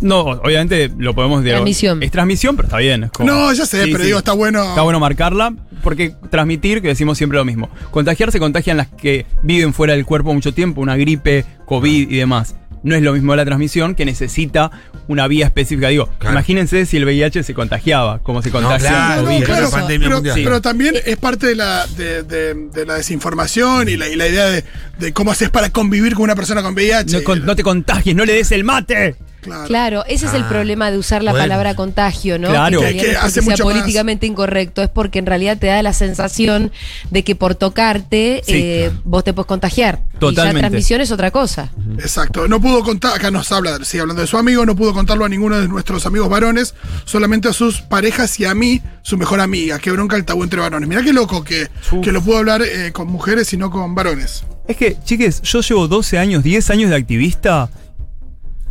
No, 0.01 0.21
obviamente 0.21 0.91
lo 0.97 1.13
podemos 1.13 1.41
decir. 1.43 1.53
Transmisión. 1.53 2.01
Es 2.03 2.11
transmisión, 2.11 2.55
pero 2.55 2.67
está 2.67 2.77
bien. 2.79 3.03
es 3.05 3.11
como- 3.11 3.29
No, 3.31 3.53
ya 3.53 3.65
sé, 3.65 3.83
Sí, 3.83 3.91
pero 3.91 3.99
sí. 4.03 4.07
digo, 4.07 4.17
está 4.19 4.33
bueno. 4.33 4.63
Está 4.69 4.81
bueno 4.81 4.99
marcarla, 4.99 5.53
porque 5.83 6.15
transmitir, 6.31 6.81
que 6.81 6.87
decimos 6.87 7.17
siempre 7.19 7.37
lo 7.37 7.45
mismo. 7.45 7.69
Contagiar 7.91 8.31
se 8.31 8.39
contagian 8.39 8.77
las 8.77 8.87
que 8.87 9.25
viven 9.43 9.73
fuera 9.75 9.93
del 9.93 10.05
cuerpo 10.05 10.33
mucho 10.33 10.53
tiempo, 10.55 10.81
una 10.81 10.95
gripe, 10.97 11.45
COVID 11.65 12.09
y 12.09 12.15
demás. 12.17 12.55
No 12.83 12.95
es 12.95 13.01
lo 13.03 13.13
mismo 13.13 13.35
la 13.35 13.45
transmisión 13.45 13.93
que 13.93 14.05
necesita 14.05 14.71
una 15.07 15.27
vía 15.27 15.45
específica. 15.45 15.89
Digo, 15.89 16.09
Claro. 16.17 16.33
imagínense 16.35 16.85
si 16.85 16.97
el 16.97 17.05
VIH 17.05 17.43
se 17.43 17.53
contagiaba, 17.53 18.19
como 18.19 18.41
se 18.41 18.49
contagia 18.49 18.89
claro, 18.89 19.19
el 19.21 19.25
No, 19.25 19.31
COVID. 19.33 19.43
Claro, 19.45 19.69
pandemia 19.71 20.07
pero, 20.07 20.15
mundial. 20.17 20.39
pero 20.43 20.61
también 20.61 20.95
es 21.05 21.17
parte 21.17 21.47
de 21.47 21.55
la, 21.55 21.85
de, 21.95 22.23
de- 22.23 22.53
de 22.73 22.85
la 22.85 22.95
desinformación 22.95 23.87
y 23.89 23.97
la, 23.97 24.07
y 24.09 24.15
la 24.15 24.27
idea 24.27 24.45
de, 24.47 24.63
de 24.99 25.13
cómo 25.13 25.31
haces 25.31 25.49
para 25.49 25.69
convivir 25.69 26.13
con 26.15 26.23
una 26.23 26.35
persona 26.35 26.63
con 26.63 26.73
VIH. 26.73 27.17
No, 27.19 27.23
con- 27.23 27.45
no 27.45 27.55
te 27.55 27.63
contagies, 27.63 28.15
no 28.15 28.25
le 28.25 28.33
des 28.33 28.51
el 28.51 28.63
mate. 28.63 29.15
Claro. 29.41 29.67
Claro, 29.67 30.05
ese 30.07 30.27
es 30.27 30.33
el 30.33 30.43
Ah, 30.43 30.49
problema 30.49 30.91
de 30.91 30.97
usar 30.97 31.23
la 31.23 31.31
bueno. 31.31 31.43
palabra 31.43 31.75
contagio, 31.75 32.37
¿no? 32.39 32.49
Claro. 32.49 32.79
Que 32.81 32.93
Que- 32.93 32.97
que 33.01 33.15
hace 33.17 33.41
sea 33.41 33.43
mucho 33.43 33.65
más. 33.65 33.73
políticamente 33.73 34.25
incorrecto, 34.27 34.81
es 34.83 34.89
porque 34.89 35.19
en 35.19 35.25
realidad 35.25 35.57
te 35.57 35.67
da 35.67 35.81
la 35.83 35.93
sensación 35.93 36.71
de 37.09 37.23
que 37.23 37.35
por 37.35 37.55
tocarte 37.55 38.41
Sí, 38.45 38.53
eh, 38.53 38.85
claro. 38.89 39.01
vos 39.03 39.23
te 39.23 39.33
puedes 39.33 39.47
contagiar. 39.47 39.99
Y 40.15 40.19
Totalmente. 40.19 40.57
ya 40.57 40.59
transmisión 40.61 41.01
es 41.01 41.11
otra 41.11 41.31
cosa. 41.31 41.71
Exacto. 41.97 42.47
No 42.47 42.61
pudo 42.61 42.83
contar, 42.83 43.15
acá 43.15 43.31
nos 43.31 43.51
habla, 43.51 43.83
sigue 43.83 44.01
hablando 44.01 44.21
de 44.21 44.27
su 44.27 44.37
amigo, 44.37 44.65
no 44.65 44.75
pudo 44.75 44.93
contarlo 44.93 45.25
a 45.25 45.29
ninguno 45.29 45.59
de 45.59 45.67
nuestros 45.67 46.05
amigos 46.05 46.29
varones, 46.29 46.75
solamente 47.05 47.47
a 47.47 47.53
sus 47.53 47.81
parejas 47.81 48.39
y 48.39 48.45
a 48.45 48.53
mí, 48.53 48.81
su 49.01 49.17
mejor 49.17 49.39
amiga. 49.39 49.79
Qué 49.79 49.89
bronca 49.91 50.15
el 50.15 50.25
tabú 50.25 50.43
entre 50.43 50.59
varones. 50.61 50.87
Mirá 50.87 51.01
qué 51.01 51.11
loco 51.13 51.43
que, 51.43 51.67
Uf. 51.91 52.03
que 52.03 52.11
lo 52.11 52.21
pudo 52.21 52.37
hablar 52.37 52.61
eh, 52.61 52.91
con 52.91 53.07
mujeres 53.07 53.51
y 53.53 53.57
no 53.57 53.71
con 53.71 53.95
varones. 53.95 54.43
Es 54.67 54.77
que, 54.77 54.95
chiques, 55.03 55.41
yo 55.41 55.61
llevo 55.61 55.87
12 55.87 56.19
años, 56.19 56.43
10 56.43 56.69
años 56.69 56.91
de 56.91 56.95
activista 56.95 57.69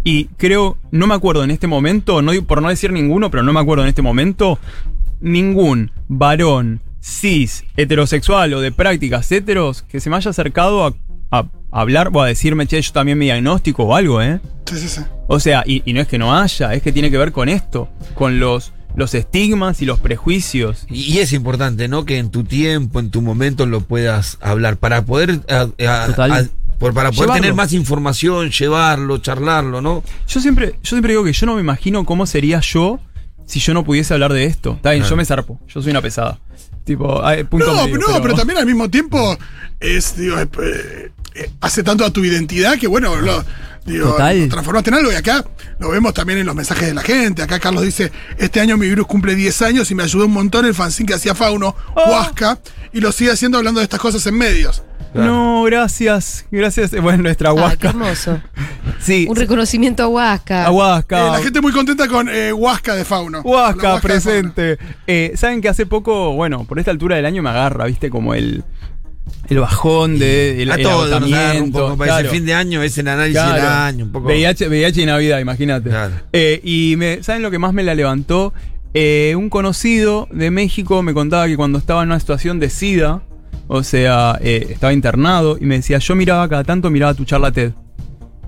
y 0.04 0.26
creo, 0.36 0.76
no 0.90 1.06
me 1.06 1.14
acuerdo 1.14 1.44
en 1.44 1.50
este 1.50 1.66
momento, 1.66 2.22
no, 2.22 2.32
por 2.46 2.62
no 2.62 2.68
decir 2.68 2.92
ninguno, 2.92 3.30
pero 3.30 3.42
no 3.42 3.52
me 3.52 3.60
acuerdo 3.60 3.82
en 3.84 3.88
este 3.90 4.02
momento, 4.02 4.58
ningún 5.20 5.90
varón 6.08 6.80
cis, 7.02 7.64
heterosexual 7.76 8.52
o 8.54 8.60
de 8.60 8.72
prácticas 8.72 9.30
heteros 9.32 9.82
que 9.82 10.00
se 10.00 10.10
me 10.10 10.16
haya 10.16 10.30
acercado 10.30 10.86
a, 10.86 10.94
a 11.30 11.46
hablar 11.70 12.10
o 12.12 12.20
a 12.22 12.26
decirme, 12.26 12.66
che, 12.66 12.80
yo 12.80 12.92
también 12.92 13.18
mi 13.18 13.26
diagnóstico 13.26 13.84
o 13.84 13.94
algo, 13.94 14.20
¿eh? 14.22 14.40
Sí, 14.66 14.76
sí, 14.78 14.88
sí. 14.88 15.00
O 15.26 15.40
sea, 15.40 15.62
y, 15.66 15.82
y 15.84 15.92
no 15.92 16.00
es 16.00 16.08
que 16.08 16.18
no 16.18 16.36
haya, 16.36 16.74
es 16.74 16.82
que 16.82 16.92
tiene 16.92 17.10
que 17.10 17.16
ver 17.18 17.32
con 17.32 17.48
esto, 17.48 17.88
con 18.14 18.38
los, 18.40 18.72
los 18.96 19.14
estigmas 19.14 19.80
y 19.82 19.86
los 19.86 19.98
prejuicios. 20.00 20.86
Y, 20.90 21.18
es 21.18 21.32
importante, 21.32 21.88
¿no? 21.88 22.04
Que 22.04 22.18
en 22.18 22.30
tu 22.30 22.44
tiempo, 22.44 23.00
en 23.00 23.10
tu 23.10 23.22
momento 23.22 23.64
lo 23.66 23.80
puedas 23.80 24.36
hablar 24.40 24.76
para 24.76 25.04
poder 25.04 25.40
a- 25.48 25.68
a- 25.86 26.06
Total. 26.06 26.32
a- 26.32 26.48
por- 26.80 26.92
para 26.94 27.10
poder 27.10 27.20
Llevarlo. 27.26 27.42
tener 27.42 27.54
más 27.54 27.72
información, 27.72 28.50
llevarlo, 28.50 29.18
charlarlo, 29.18 29.80
¿no? 29.80 30.02
Yo 30.26 30.40
siempre, 30.40 30.72
yo 30.82 30.88
siempre 30.88 31.12
digo 31.12 31.22
que 31.22 31.32
yo 31.32 31.46
no 31.46 31.54
me 31.54 31.60
imagino 31.60 32.04
cómo 32.04 32.26
sería 32.26 32.58
yo 32.60 32.98
si 33.46 33.60
yo 33.60 33.72
no 33.74 33.84
pudiese 33.84 34.14
hablar 34.14 34.32
de 34.32 34.44
esto. 34.46 34.72
Está 34.72 34.90
bien, 34.90 35.02
Claro. 35.02 35.10
yo 35.10 35.16
me 35.16 35.24
zarpo. 35.24 35.60
Yo 35.68 35.80
soy 35.82 35.90
una 35.92 36.02
pesada. 36.02 36.38
Tipo, 36.84 37.24
hay 37.24 37.44
punto 37.44 37.66
No, 37.66 37.84
medio, 37.84 37.98
no, 37.98 38.22
pero... 38.22 38.34
también 38.34 38.58
al 38.58 38.66
mismo 38.66 38.88
tiempo 38.90 39.36
es, 39.78 40.16
digo, 40.16 40.38
eh, 40.40 41.12
eh, 41.34 41.50
hace 41.60 41.82
tanto 41.82 42.04
a 42.04 42.10
tu 42.10 42.24
identidad 42.24 42.78
que 42.78 42.86
bueno, 42.88 43.14
lo, 43.16 43.44
digo, 43.86 44.10
Total. 44.10 44.40
lo 44.40 44.48
transformaste 44.48 44.90
en 44.90 44.96
algo 44.96 45.12
y 45.12 45.14
acá 45.14 45.44
lo 45.78 45.90
vemos 45.90 46.14
también 46.14 46.38
en 46.38 46.46
los 46.46 46.54
mensajes 46.54 46.86
de 46.88 46.94
la 46.94 47.02
gente. 47.02 47.42
Acá 47.42 47.58
Carlos 47.58 47.82
dice, 47.82 48.12
este 48.38 48.60
año 48.60 48.76
mi 48.76 48.88
virus 48.88 49.06
cumple 49.06 49.34
10 49.34 49.62
años 49.62 49.90
y 49.90 49.94
me 49.94 50.02
ayudó 50.02 50.26
un 50.26 50.32
montón 50.32 50.64
el 50.66 50.74
fanzine 50.74 51.06
que 51.08 51.14
hacía 51.14 51.34
Fauno, 51.34 51.74
Oh. 51.94 52.10
Huasca, 52.10 52.58
y 52.92 53.00
lo 53.00 53.12
sigue 53.12 53.30
haciendo 53.32 53.58
hablando 53.58 53.80
de 53.80 53.84
estas 53.84 54.00
cosas 54.00 54.26
en 54.26 54.36
medios. 54.36 54.82
No, 55.12 55.64
gracias. 55.64 56.44
Gracias. 56.52 56.92
Bueno, 57.02 57.24
nuestra 57.24 57.50
Ah, 57.50 57.54
qué 57.54 57.60
Huasca. 57.60 57.88
hermoso. 57.88 58.40
sí. 59.00 59.26
Un 59.28 59.34
reconocimiento 59.34 60.04
a 60.04 60.06
Huasca. 60.06 60.64
A 60.66 60.70
Huasca. 60.70 61.26
Eh, 61.26 61.30
la 61.32 61.38
gente 61.42 61.60
muy 61.60 61.72
contenta 61.72 62.06
con 62.06 62.28
eh, 62.28 62.52
Huasca 62.52 62.94
de 62.94 63.04
Fauno. 63.04 63.40
Huasca, 63.40 64.00
presente. 64.00 64.78
Eh, 65.08 65.32
Saben 65.34 65.60
que 65.60 65.68
hace 65.68 65.84
poco, 65.86 66.34
bueno, 66.34 66.62
por 66.64 66.78
esta 66.78 66.92
altura 66.92 67.16
del 67.16 67.26
año 67.26 67.42
me 67.42 67.50
agarra, 67.50 67.86
viste, 67.86 68.08
como 68.08 68.34
el, 68.34 68.62
el 69.48 69.58
bajón 69.58 70.18
de 70.18 70.62
el, 70.62 70.70
a 70.70 70.74
el 70.76 70.82
todos 70.82 71.08
nos 71.10 71.22
agarra 71.22 71.24
un 71.28 71.34
agotamiento. 71.34 71.78
poco. 71.78 71.96
Para 71.96 72.10
Claro. 72.12 72.28
ese 72.28 72.36
fin 72.36 72.46
de 72.46 72.54
año 72.54 72.82
es 72.82 72.96
el 72.98 73.08
análisis 73.08 73.42
del 73.42 73.60
año, 73.66 74.04
un 74.06 74.12
poco. 74.12 74.26
VIH, 74.28 74.68
VIH 74.68 75.02
y 75.02 75.06
Navidad, 75.06 75.38
imagínate. 75.40 75.90
Claro. 75.90 76.14
Eh, 76.32 76.60
y 76.62 76.94
me, 76.96 77.22
¿saben 77.22 77.42
lo 77.42 77.50
que 77.50 77.58
más 77.58 77.72
me 77.72 77.82
la 77.82 77.94
levantó? 77.94 78.52
Eh, 78.94 79.34
un 79.36 79.50
conocido 79.50 80.26
de 80.32 80.50
México 80.50 81.02
me 81.02 81.14
contaba 81.14 81.46
que 81.46 81.56
cuando 81.56 81.78
estaba 81.78 82.02
en 82.02 82.08
una 82.08 82.18
situación 82.20 82.58
de 82.60 82.70
SIDA, 82.70 83.22
o 83.68 83.82
sea, 83.84 84.36
eh, 84.42 84.66
estaba 84.70 84.92
internado, 84.92 85.56
y 85.60 85.64
me 85.64 85.76
decía, 85.76 85.98
yo 85.98 86.16
miraba 86.16 86.48
cada 86.48 86.64
tanto, 86.64 86.90
miraba 86.90 87.14
tu 87.14 87.24
charla 87.24 87.52
TED. 87.52 87.72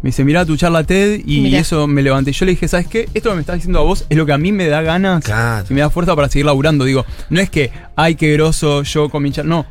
Me 0.03 0.09
dice, 0.09 0.25
miraba 0.25 0.45
tu 0.45 0.57
charla 0.57 0.83
TED 0.83 1.21
y 1.25 1.43
Mirá. 1.43 1.61
eso 1.61 1.87
me 1.87 2.03
levanté. 2.03 2.33
Yo 2.33 2.45
le 2.45 2.51
dije, 2.53 2.67
¿sabes 2.67 2.89
qué? 2.89 3.09
Esto 3.15 3.29
que 3.31 3.37
me 3.37 3.41
estás 3.43 3.55
diciendo 3.55 3.79
a 3.79 3.83
vos 3.83 4.05
es 4.09 4.17
lo 4.19 4.27
que 4.27 4.33
a 4.33 4.39
mí 4.39 4.51
me 4.51 4.67
da 4.67 4.83
ganas 4.83 5.23
Claro. 5.25 5.65
y 5.71 5.75
me 5.75 5.81
da 5.81 5.91
fuerza 5.91 6.17
para 6.17 6.29
seguir 6.29 6.47
laburando. 6.47 6.85
Digo, 6.85 7.07
no 7.31 7.39
es 7.41 7.49
que, 7.51 7.71
ay, 7.95 8.17
qué 8.17 8.33
groso 8.33 8.83
yo 8.83 9.09
con 9.11 9.23
mi 9.23 9.31
charla. 9.31 9.49
No, 9.49 9.67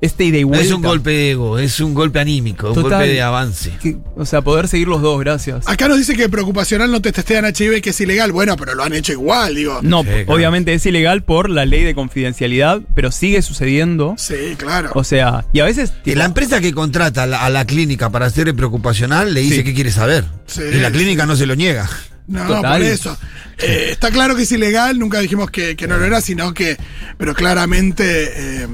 este 0.00 0.24
ida 0.24 0.38
y 0.38 0.44
No 0.44 0.54
es 0.56 0.70
un 0.70 0.82
golpe 0.82 1.10
de 1.10 1.30
ego, 1.32 1.58
es 1.58 1.80
un 1.80 1.94
golpe 1.94 2.20
anímico, 2.20 2.68
un 2.68 2.74
Total. 2.74 2.90
golpe 3.00 3.08
de 3.08 3.22
avance. 3.22 3.72
Que- 3.82 3.96
o 4.14 4.26
sea, 4.26 4.42
poder 4.42 4.68
seguir 4.68 4.88
los 4.88 5.00
dos, 5.02 5.18
gracias. 5.20 5.66
Acá 5.68 5.88
nos 5.88 5.96
dice 5.98 6.14
que 6.16 6.28
preocupacional 6.28 6.90
no 6.90 7.00
te 7.00 7.12
testean 7.12 7.44
HIV, 7.46 7.80
que 7.80 7.90
es 7.90 8.00
ilegal. 8.00 8.30
Bueno, 8.32 8.56
pero 8.56 8.74
lo 8.74 8.82
han 8.84 8.92
hecho 8.92 9.12
igual, 9.12 9.54
digo. 9.54 9.80
No, 9.82 10.02
Sí, 10.02 10.08
claro. 10.08 10.24
obviamente 10.34 10.74
es 10.74 10.84
ilegal 10.86 11.22
por 11.24 11.48
la 11.48 11.64
ley 11.64 11.82
de 11.84 11.94
confidencialidad, 11.94 12.80
pero 12.94 13.10
sigue 13.10 13.40
sucediendo. 13.42 14.14
Sí, 14.18 14.54
claro. 14.58 14.90
O 14.94 15.02
sea, 15.04 15.46
y 15.52 15.60
a 15.60 15.64
veces. 15.64 15.92
Y 16.04 16.14
la 16.14 16.26
empresa 16.26 16.60
que 16.60 16.72
contrata 16.74 17.22
a 17.22 17.26
la, 17.26 17.44
a 17.44 17.50
la 17.50 17.64
clínica 17.64 18.10
para 18.10 18.26
hacer 18.26 18.48
el 18.48 18.54
preocupacional 18.54 19.32
le 19.34 19.40
dice 19.40 19.56
Sí. 19.56 19.64
qué 19.64 19.74
quiere 19.74 19.90
saber. 19.90 20.24
Sí, 20.46 20.60
y 20.72 20.76
la 20.78 20.90
clínica 20.90 21.24
no 21.26 21.36
se 21.36 21.46
lo 21.46 21.54
niega. 21.56 21.88
No, 22.28 22.44
Total. 22.44 22.80
por 22.80 22.82
eso. 22.82 23.16
Eh, 23.58 23.88
está 23.92 24.10
claro 24.10 24.34
que 24.36 24.42
es 24.42 24.52
ilegal, 24.52 24.98
nunca 24.98 25.20
dijimos 25.20 25.48
que, 25.50 25.76
que 25.76 25.86
no 25.86 25.96
lo 25.96 26.04
era, 26.04 26.20
sino 26.20 26.52
que. 26.52 26.76
Pero 27.18 27.34
claramente 27.34 28.64
eh, 28.64 28.68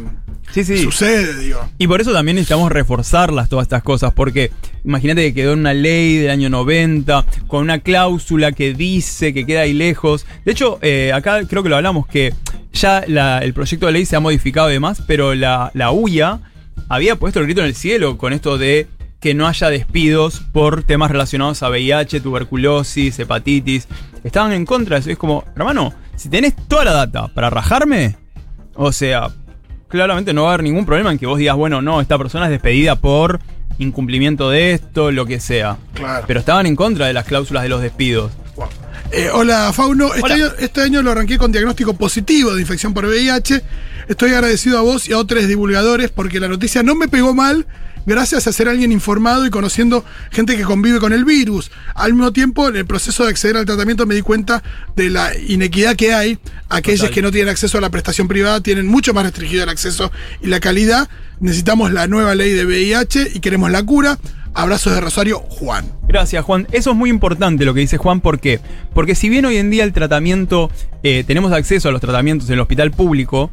Sí, 0.53 0.65
sí. 0.65 0.79
sucede, 0.83 1.35
digo. 1.39 1.61
Y 1.79 1.87
por 1.87 2.01
eso 2.01 2.13
también 2.13 2.35
necesitamos 2.37 2.71
reforzarlas 2.71 3.49
todas 3.49 3.65
estas 3.65 3.83
cosas, 3.83 4.13
porque 4.13 4.51
imagínate 4.85 5.23
que 5.23 5.35
quedó 5.35 5.55
en 5.55 5.61
una 5.61 5.75
ley 5.75 6.17
del 6.19 6.31
año 6.31 6.51
90, 6.51 7.25
con 7.47 7.63
una 7.63 7.79
cláusula 7.79 8.53
que 8.53 8.75
dice 8.75 9.33
que 9.33 9.47
queda 9.47 9.61
ahí 9.63 9.73
lejos. 9.73 10.27
De 10.45 10.53
hecho, 10.53 10.79
eh, 10.83 11.13
acá 11.15 11.41
creo 11.47 11.63
que 11.63 11.69
lo 11.69 11.77
hablamos, 11.77 12.07
que 12.07 12.35
ya 12.73 13.03
la- 13.07 13.39
el 13.39 13.55
proyecto 13.55 13.87
de 13.87 13.93
ley 13.93 14.05
se 14.07 14.17
ha 14.17 14.21
modificado 14.21 14.69
y 14.71 14.75
demás, 14.75 15.03
pero 15.07 15.35
la, 15.35 15.71
la 15.75 15.91
UIA 15.91 16.41
había 16.89 17.17
puesto 17.17 17.39
el 17.41 17.47
grito 17.47 17.61
en 17.61 17.67
el 17.69 17.75
cielo 17.75 18.19
con 18.19 18.33
esto 18.33 18.59
de 18.59 18.87
que 19.21 19.35
no 19.35 19.47
haya 19.47 19.71
despidos 19.71 20.41
por 20.53 20.83
temas 20.83 21.11
relacionados 21.11 21.63
a 21.63 21.69
VIH, 21.71 22.21
tuberculosis, 22.21 23.19
hepatitis. 23.19 23.87
Estaban 24.25 24.53
en 24.53 24.67
contra 24.67 24.97
de 24.97 25.01
eso. 25.01 25.11
Es 25.11 25.17
como, 25.19 25.45
hermano, 25.57 25.95
si 26.17 26.29
tenés 26.29 26.55
toda 26.69 26.85
la 26.85 26.93
data 26.93 27.29
para 27.29 27.49
rajarme, 27.49 28.17
o 28.75 28.91
sea, 28.91 29.29
claramente 29.93 30.33
no 30.33 30.45
va 30.45 30.51
a 30.51 30.55
haber 30.55 30.65
ningún 30.65 30.87
problema 30.87 31.13
en 31.13 31.19
que 31.19 31.27
vos 31.27 31.39
digas, 31.39 31.55
bueno, 31.55 31.83
no, 31.83 32.01
esta 32.01 32.17
persona 32.17 32.47
es 32.47 32.51
despedida 32.51 32.97
por 32.97 33.41
incumplimiento 33.79 34.49
de 34.49 34.73
esto, 34.73 35.11
lo 35.11 35.27
que 35.27 35.39
sea. 35.39 35.77
Claro. 35.93 36.25
Pero 36.27 36.41
estaban 36.41 36.67
en 36.67 36.77
contra 36.77 37.07
de 37.07 37.13
las 37.13 37.27
cláusulas 37.27 37.63
de 37.63 37.69
los 37.69 37.83
despidos. 37.83 38.33
Wow. 38.57 38.69
Eh, 39.13 39.29
hola, 39.31 39.71
Fauno. 39.75 40.15
Este, 40.15 40.23
Hola. 40.23 40.35
Año, 40.35 40.47
este 40.59 40.81
año 40.81 41.03
lo 41.03 41.11
arranqué 41.11 41.37
con 41.37 41.53
diagnóstico 41.53 41.95
positivo 41.95 42.55
de 42.55 42.63
infección 42.63 42.95
por 42.95 43.05
VIH. 43.05 43.63
Estoy 44.09 44.31
agradecido 44.31 44.79
a 44.79 44.81
vos 44.81 45.07
y 45.07 45.13
a 45.13 45.19
otros 45.19 45.47
divulgadores 45.47 46.11
porque 46.11 46.41
la 46.41 46.49
noticia 46.49 46.83
no 46.83 46.95
me 46.95 47.09
pegó 47.09 47.35
mal 47.35 47.67
gracias 48.07 48.47
a 48.47 48.53
ser 48.53 48.69
alguien 48.69 48.91
informado 48.91 49.47
y 49.47 49.51
conociendo 49.51 50.05
gente 50.31 50.57
que 50.57 50.63
convive 50.63 50.99
con 50.99 51.13
el 51.13 51.25
virus. 51.25 51.71
Al 51.95 52.15
mismo 52.15 52.33
tiempo, 52.33 52.69
en 52.69 52.77
el 52.77 52.87
proceso 52.87 53.25
de 53.25 53.31
acceder 53.31 53.57
al 53.57 53.67
tratamiento 53.67 54.07
me 54.07 54.15
di 54.15 54.23
cuenta 54.23 54.63
de 54.97 55.11
la 55.11 55.37
inequidad 55.37 55.95
que 55.95 56.15
hay. 56.15 56.39
Aquellos 56.69 57.11
que 57.11 57.21
no 57.23 57.31
tienen 57.31 57.51
acceso 57.51 57.79
a 57.79 57.81
la 57.81 57.91
prestación 57.91 58.29
privada 58.29 58.63
tienen 58.63 58.87
mucho 58.87 59.13
más 59.13 59.25
restringido 59.25 59.63
el 59.63 59.69
acceso 59.69 60.11
y 60.41 60.47
la 60.47 60.59
calidad. 60.61 61.09
Necesitamos 61.41 61.93
la 61.93 62.07
nueva 62.07 62.35
ley 62.35 62.53
de 62.53 62.65
VIH 62.65 63.33
y 63.35 63.41
queremos 63.41 63.71
la 63.71 63.83
cura. 63.83 64.19
Abrazos 64.55 64.95
de 64.95 65.01
Rosario, 65.01 65.39
Juan. 65.39 65.91
Gracias, 66.07 66.45
Juan. 66.45 66.67
Eso 66.73 66.91
es 66.91 66.97
muy 66.97 67.09
importante 67.09 67.65
lo 67.65 67.73
que 67.73 67.81
dice 67.81 67.97
Juan. 67.97 68.21
¿Por 68.21 68.39
qué? 68.39 68.61
Porque 68.93 69.15
si 69.15 69.29
bien 69.29 69.47
hoy 69.47 69.57
en 69.57 69.71
día 69.71 69.85
el 69.85 69.93
tratamiento, 69.93 70.71
eh, 71.03 71.25
tenemos 71.27 71.53
acceso 71.53 71.89
a 71.89 71.93
los 71.93 72.03
tratamientos 72.03 72.49
en 72.49 72.55
el 72.55 72.61
hospital 72.61 72.91
público, 72.91 73.51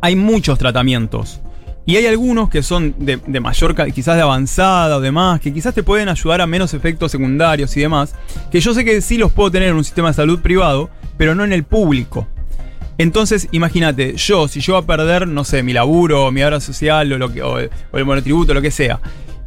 hay 0.00 0.14
muchos 0.14 0.58
tratamientos. 0.58 1.40
Y 1.86 1.96
hay 1.96 2.06
algunos 2.06 2.48
que 2.48 2.62
son 2.62 2.94
de, 2.98 3.18
de 3.26 3.40
mayor, 3.40 3.74
quizás 3.92 4.16
de 4.16 4.22
avanzada 4.22 4.96
o 4.96 5.00
demás, 5.00 5.40
que 5.40 5.52
quizás 5.52 5.74
te 5.74 5.82
pueden 5.82 6.08
ayudar 6.08 6.40
a 6.40 6.46
menos 6.46 6.72
efectos 6.74 7.10
secundarios 7.10 7.76
y 7.76 7.80
demás, 7.80 8.14
que 8.50 8.60
yo 8.60 8.72
sé 8.72 8.84
que 8.84 9.00
sí 9.00 9.18
los 9.18 9.32
puedo 9.32 9.50
tener 9.50 9.68
en 9.68 9.76
un 9.76 9.84
sistema 9.84 10.08
de 10.08 10.14
salud 10.14 10.40
privado, 10.40 10.90
pero 11.18 11.34
no 11.34 11.44
en 11.44 11.52
el 11.52 11.64
público. 11.64 12.26
Entonces, 12.96 13.48
imagínate, 13.50 14.14
yo, 14.16 14.46
si 14.46 14.60
yo 14.60 14.74
voy 14.74 14.82
a 14.82 14.86
perder, 14.86 15.26
no 15.26 15.44
sé, 15.44 15.62
mi 15.62 15.72
laburo, 15.72 16.30
mi 16.30 16.42
obra 16.42 16.60
social 16.60 17.12
o, 17.12 17.18
lo 17.18 17.32
que, 17.32 17.42
o, 17.42 17.56
o 17.56 17.98
el 17.98 18.04
monotributo, 18.04 18.54
lo 18.54 18.62
que 18.62 18.70
sea, 18.70 19.00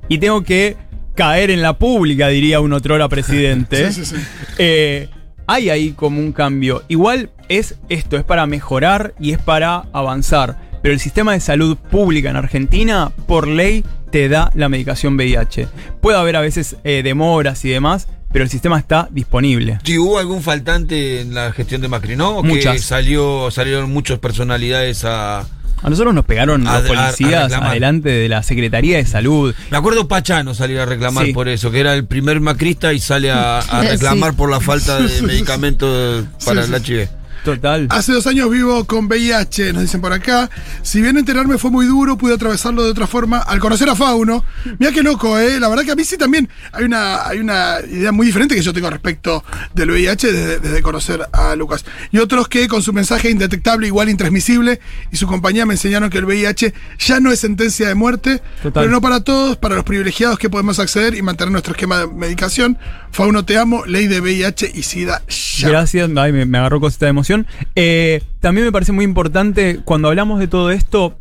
y 0.08 0.17
tengo 0.17 0.43
que 0.43 0.76
caer 1.15 1.50
en 1.50 1.62
la 1.62 1.78
pública, 1.78 2.28
diría 2.28 2.60
un 2.60 2.74
otrora 2.74 3.10
presidente, 3.10 3.91
Sí, 3.91 4.06
sí, 4.06 4.15
sí. 4.17 4.24
eh, 4.60 5.10
hay 5.48 5.70
ahí 5.70 5.91
como 5.91 6.20
un 6.20 6.32
cambio. 6.34 6.84
Igual 6.88 7.30
es 7.50 7.76
esto, 7.89 8.17
es 8.17 8.24
para 8.24 8.46
mejorar 8.46 9.13
y 9.20 9.32
es 9.32 9.39
para 9.39 9.86
avanzar. 9.93 10.58
Pero 10.82 10.93
el 10.93 11.00
sistema 11.00 11.34
de 11.34 11.39
salud 11.39 11.76
pública 11.78 12.30
en 12.30 12.36
Argentina, 12.36 13.12
por 13.28 13.48
ley, 13.48 13.84
te 14.12 14.30
da 14.30 14.52
la 14.54 14.70
medicación 14.70 15.15
VIH. 15.15 15.67
Puede 16.02 16.17
haber 16.17 16.36
a 16.36 16.41
veces 16.41 16.76
eh, 16.84 17.02
demoras 17.04 17.65
y 17.65 17.70
demás, 17.70 18.08
pero 18.32 18.43
el 18.43 18.50
sistema 18.52 18.78
está 18.78 19.08
disponible. 19.12 19.80
Si 19.84 19.98
hubo 19.98 20.20
algún 20.20 20.41
faltante 20.43 21.22
en 21.22 21.34
la 21.34 21.52
gestión 21.52 21.82
de 21.82 21.88
Macri, 21.88 22.15
¿no? 22.15 22.38
¿O 22.38 22.41
que 22.43 22.50
Muchas. 22.50 22.82
salió, 22.82 23.50
salieron 23.52 23.91
muchas 23.91 24.20
personalidades 24.20 25.04
a. 25.06 25.46
A 25.84 25.90
nosotros 25.90 26.13
nos 26.13 26.26
pegaron 26.26 26.68
A- 26.68 26.80
los 26.82 26.90
a- 26.90 26.94
a 26.94 27.06
policías 27.06 27.54
adelante 27.54 28.10
de 28.10 28.28
la 28.30 28.42
Secretaría 28.44 28.98
de 28.98 29.06
Salud. 29.06 29.54
Me 29.70 29.78
acuerdo 29.78 30.08
Pachano 30.08 30.54
salir 30.56 30.80
a 30.80 30.86
reclamar 30.86 31.26
Sí. 31.28 31.34
por 31.34 31.48
eso, 31.48 31.70
que 31.72 31.80
era 31.80 31.94
el 31.94 32.06
primer 32.06 32.40
macrista 32.42 32.94
y 32.94 33.00
sale 33.00 33.32
a, 33.32 33.60
a 33.60 33.62
Sí. 33.84 33.88
reclamar 33.90 34.34
por 34.34 34.50
la 34.50 34.60
falta 34.60 35.00
de 35.00 35.22
medicamentos 35.22 36.26
para 36.46 36.63
Sí, 36.66 36.74
el 36.74 36.84
sí. 36.84 36.94
HIV. 36.94 37.10
Total. 37.48 37.88
Hace 37.92 38.12
dos 38.12 38.28
años 38.28 38.50
vivo 38.50 38.84
con 38.84 39.06
VIH, 39.06 39.72
nos 39.72 39.82
dicen 39.84 40.02
por 40.02 40.12
acá. 40.12 40.50
Si 40.82 41.02
bien 41.02 41.18
enterarme 41.18 41.58
fue 41.58 41.72
muy 41.72 41.86
duro, 41.86 42.18
pude 42.18 42.34
atravesarlo 42.34 42.84
de 42.84 42.92
otra 42.92 43.08
forma 43.08 43.38
al 43.38 43.60
conocer 43.60 43.90
a 43.90 43.96
Fauno. 43.96 44.44
Mira 44.78 44.92
qué 44.92 45.02
loco, 45.02 45.40
¿eh? 45.40 45.58
La 45.58 45.70
verdad 45.70 45.86
que 45.86 45.92
a 45.92 45.96
mí 45.96 46.04
sí 46.04 46.18
también 46.18 46.50
hay 46.74 46.84
una, 46.84 47.26
hay 47.26 47.40
una 47.40 47.78
idea 47.90 48.12
muy 48.12 48.28
diferente 48.28 48.54
que 48.54 48.62
yo 48.62 48.74
tengo 48.74 48.90
respecto 48.90 49.46
del 49.74 49.92
VIH 49.92 50.34
desde, 50.34 50.60
desde 50.60 50.82
conocer 50.82 51.26
a 51.32 51.56
Lucas. 51.56 51.86
Y 52.12 52.18
otros 52.18 52.50
que 52.50 52.68
con 52.68 52.84
su 52.84 52.92
mensaje 52.92 53.30
indetectable, 53.30 53.88
igual 53.88 54.10
intransmisible, 54.10 54.82
y 55.12 55.16
su 55.16 55.26
compañía 55.26 55.66
me 55.66 55.76
enseñaron 55.76 56.10
que 56.10 56.18
el 56.18 56.26
VIH 56.26 56.74
ya 57.00 57.22
no 57.22 57.32
es 57.32 57.40
sentencia 57.40 57.88
de 57.88 57.96
muerte, 57.96 58.42
Total. 58.62 58.84
pero 58.84 58.92
no 58.92 59.00
para 59.00 59.22
todos, 59.22 59.56
para 59.56 59.76
los 59.76 59.86
privilegiados 59.86 60.38
que 60.38 60.50
podemos 60.50 60.80
acceder 60.80 61.16
y 61.16 61.22
mantener 61.22 61.54
nuestro 61.54 61.72
esquema 61.72 62.00
de 62.00 62.08
medicación. 62.08 62.78
Fauno, 63.12 63.46
te 63.46 63.58
amo, 63.58 63.86
ley 63.86 64.08
de 64.08 64.20
VIH 64.20 64.72
y 64.74 64.84
SIDA 64.84 65.22
ya. 65.30 65.70
Gracias, 65.70 66.10
ay, 66.18 66.34
me, 66.34 66.46
me 66.46 66.58
agarró 66.58 66.80
cosita 66.80 67.06
de 67.06 67.12
emoción. 67.12 67.37
Eh, 67.76 68.21
también 68.39 68.65
me 68.65 68.71
parece 68.71 68.91
muy 68.91 69.06
importante, 69.06 69.80
cuando 69.84 70.08
hablamos 70.08 70.39
de 70.39 70.47
todo 70.47 70.71
esto, 70.71 71.17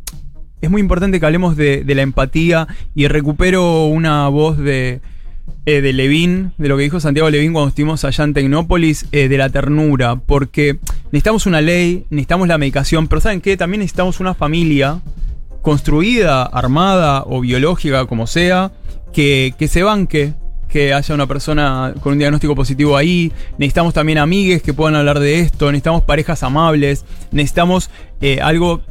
es 0.61 0.69
muy 0.69 0.81
importante 0.81 1.19
que 1.19 1.25
hablemos 1.25 1.55
de, 1.55 1.83
la 1.85 2.01
empatía 2.01 2.67
y 2.95 3.07
recupero 3.07 3.85
una 3.85 4.27
voz 4.29 4.57
de, 4.57 5.01
eh, 5.65 5.81
de 5.81 5.93
Levín, 5.93 6.53
de 6.57 6.67
lo 6.67 6.77
que 6.77 6.83
dijo 6.83 6.99
Santiago 6.99 7.29
Levín 7.29 7.53
cuando 7.53 7.69
estuvimos 7.69 8.03
allá 8.03 8.23
en 8.23 8.33
Tecnópolis, 8.33 9.05
eh, 9.11 9.27
de 9.27 9.37
la 9.37 9.49
ternura, 9.49 10.15
porque 10.15 10.79
necesitamos 11.11 11.45
una 11.45 11.61
ley, 11.61 12.05
necesitamos 12.09 12.47
la 12.47 12.57
medicación, 12.57 13.07
pero 13.07 13.21
¿saben 13.21 13.41
qué? 13.41 13.57
También 13.57 13.79
necesitamos 13.79 14.19
una 14.19 14.33
familia 14.33 15.01
construida, 15.61 16.43
armada 16.43 17.23
o 17.25 17.41
biológica, 17.41 18.05
como 18.05 18.25
sea, 18.25 18.71
que, 19.13 19.53
que 19.59 19.67
se 19.67 19.83
banque, 19.83 20.33
que 20.69 20.93
haya 20.93 21.15
una 21.15 21.27
persona 21.27 21.93
con 22.01 22.13
un 22.13 22.19
diagnóstico 22.19 22.55
positivo 22.55 22.97
ahí. 22.97 23.31
Necesitamos 23.57 23.93
también 23.93 24.17
amigues 24.17 24.61
que 24.61 24.73
puedan 24.73 24.95
hablar 24.95 25.19
de 25.19 25.39
esto, 25.39 25.71
necesitamos 25.71 26.03
parejas 26.03 26.43
amables, 26.43 27.05
necesitamos 27.31 27.89
eh, 28.21 28.39
algo... 28.41 28.81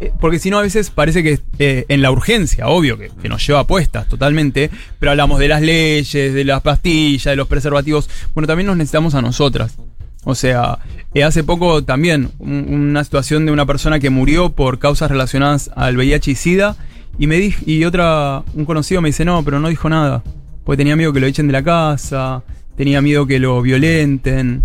eh, 0.00 0.12
Porque 0.20 0.38
si 0.38 0.50
no, 0.50 0.58
a 0.58 0.62
veces 0.62 0.90
parece 0.90 1.22
que 1.22 1.40
eh, 1.58 1.84
en 1.88 2.02
la 2.02 2.10
urgencia, 2.10 2.68
obvio, 2.68 2.98
que, 2.98 3.10
nos 3.28 3.46
lleva 3.46 3.60
a 3.60 3.66
puestas 3.66 4.08
totalmente, 4.08 4.70
pero 4.98 5.10
hablamos 5.12 5.38
de 5.38 5.48
las 5.48 5.62
leyes, 5.62 6.12
de 6.34 6.44
las 6.44 6.60
pastillas, 6.62 7.24
de 7.32 7.36
los 7.36 7.48
preservativos. 7.48 8.08
Bueno, 8.34 8.46
también 8.46 8.66
nos 8.66 8.76
necesitamos 8.76 9.14
a 9.14 9.22
nosotras. 9.22 9.76
O 10.24 10.34
sea, 10.36 10.78
hace 11.24 11.42
poco 11.42 11.82
también 11.82 12.30
un- 12.38 12.66
una 12.72 13.02
situación 13.02 13.44
de 13.46 13.50
una 13.52 13.66
persona 13.66 13.98
que 13.98 14.08
murió 14.10 14.52
por 14.52 14.78
causas 14.78 15.10
relacionadas 15.10 15.70
al 15.74 15.96
VIH 15.96 16.30
y 16.30 16.34
SIDA 16.36 16.76
y 17.18 17.26
me 17.26 17.36
dijo 17.36 17.60
y 17.66 17.84
otra 17.84 18.44
un 18.54 18.64
conocido 18.64 19.00
me 19.02 19.08
dice, 19.08 19.24
"No, 19.24 19.42
pero 19.44 19.58
no 19.58 19.68
dijo 19.68 19.88
nada." 19.88 20.22
Porque 20.64 20.78
tenía 20.78 20.96
miedo 20.96 21.12
que 21.12 21.20
lo 21.20 21.26
echen 21.26 21.46
de 21.46 21.52
la 21.52 21.62
casa, 21.62 22.42
tenía 22.76 23.00
miedo 23.02 23.26
que 23.26 23.38
lo 23.38 23.60
violenten. 23.62 24.62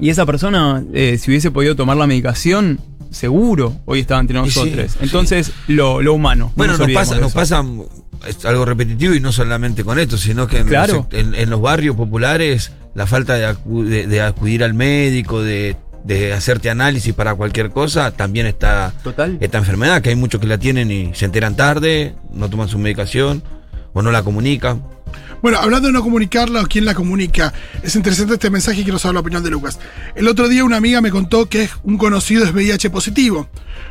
Y 0.00 0.08
esa 0.10 0.24
persona 0.26 0.82
eh, 0.94 1.18
si 1.18 1.30
hubiese 1.30 1.50
podido 1.50 1.76
tomar 1.76 1.96
la 1.96 2.06
medicación, 2.06 2.80
seguro 3.10 3.76
hoy 3.84 4.00
estaba 4.00 4.20
entre 4.20 4.38
sí, 4.38 4.44
nosotros. 4.44 4.92
sí. 4.92 4.98
Entonces, 5.02 5.52
lo, 5.68 6.00
lo 6.00 6.14
humano. 6.14 6.46
no 6.46 6.52
Bueno, 6.56 6.78
nos 6.78 6.90
pasa, 6.92 7.18
nos 7.18 7.32
pasa 7.32 7.62
es 8.26 8.44
algo 8.44 8.64
repetitivo 8.64 9.14
y 9.14 9.20
no 9.20 9.32
solamente 9.32 9.84
con 9.84 9.98
esto, 9.98 10.16
sino 10.16 10.46
que 10.46 10.58
en, 10.58 10.68
Claro. 10.68 11.06
los, 11.10 11.20
en- 11.20 11.34
en 11.34 11.50
los 11.50 11.60
barrios 11.60 11.96
populares 11.96 12.72
la 12.94 13.06
falta 13.06 13.34
de, 13.34 13.46
acu- 13.48 13.84
de- 13.84 14.06
de 14.06 14.20
acudir 14.22 14.62
al 14.64 14.74
médico, 14.74 15.42
de, 15.42 15.76
de 16.04 16.32
hacerte 16.32 16.70
análisis 16.70 17.12
para 17.14 17.34
cualquier 17.34 17.70
cosa, 17.70 18.12
también 18.12 18.46
está 18.46 18.92
Total. 19.02 19.36
esta 19.40 19.58
enfermedad, 19.58 20.00
que 20.02 20.10
hay 20.10 20.16
muchos 20.16 20.40
que 20.40 20.46
la 20.46 20.56
tienen 20.58 20.90
y 20.90 21.10
se 21.14 21.24
enteran 21.26 21.56
tarde, 21.56 22.14
no 22.32 22.48
toman 22.48 22.68
su 22.68 22.78
medicación 22.78 23.42
o 23.92 24.00
no 24.02 24.10
la 24.12 24.22
comunican. 24.22 24.84
Bueno, 25.42 25.58
hablando 25.58 25.88
de 25.88 25.92
no 25.92 26.02
comunicarla 26.02 26.60
o 26.62 26.66
quién 26.66 26.84
la 26.84 26.94
comunica, 26.94 27.52
es 27.82 27.96
interesante 27.96 28.34
este 28.34 28.48
mensaje 28.48 28.80
y 28.80 28.84
quiero 28.84 29.00
saber 29.00 29.14
la 29.14 29.20
opinión 29.20 29.42
de 29.42 29.50
Lucas. 29.50 29.78
El 30.14 30.28
otro 30.28 30.48
día 30.48 30.64
una 30.64 30.76
amiga 30.76 31.00
me 31.00 31.10
contó 31.10 31.46
que 31.48 31.68
un 31.82 31.98
conocido 31.98 32.44
es 32.44 32.52
VIH 32.54 32.90
positivo. 32.90 33.48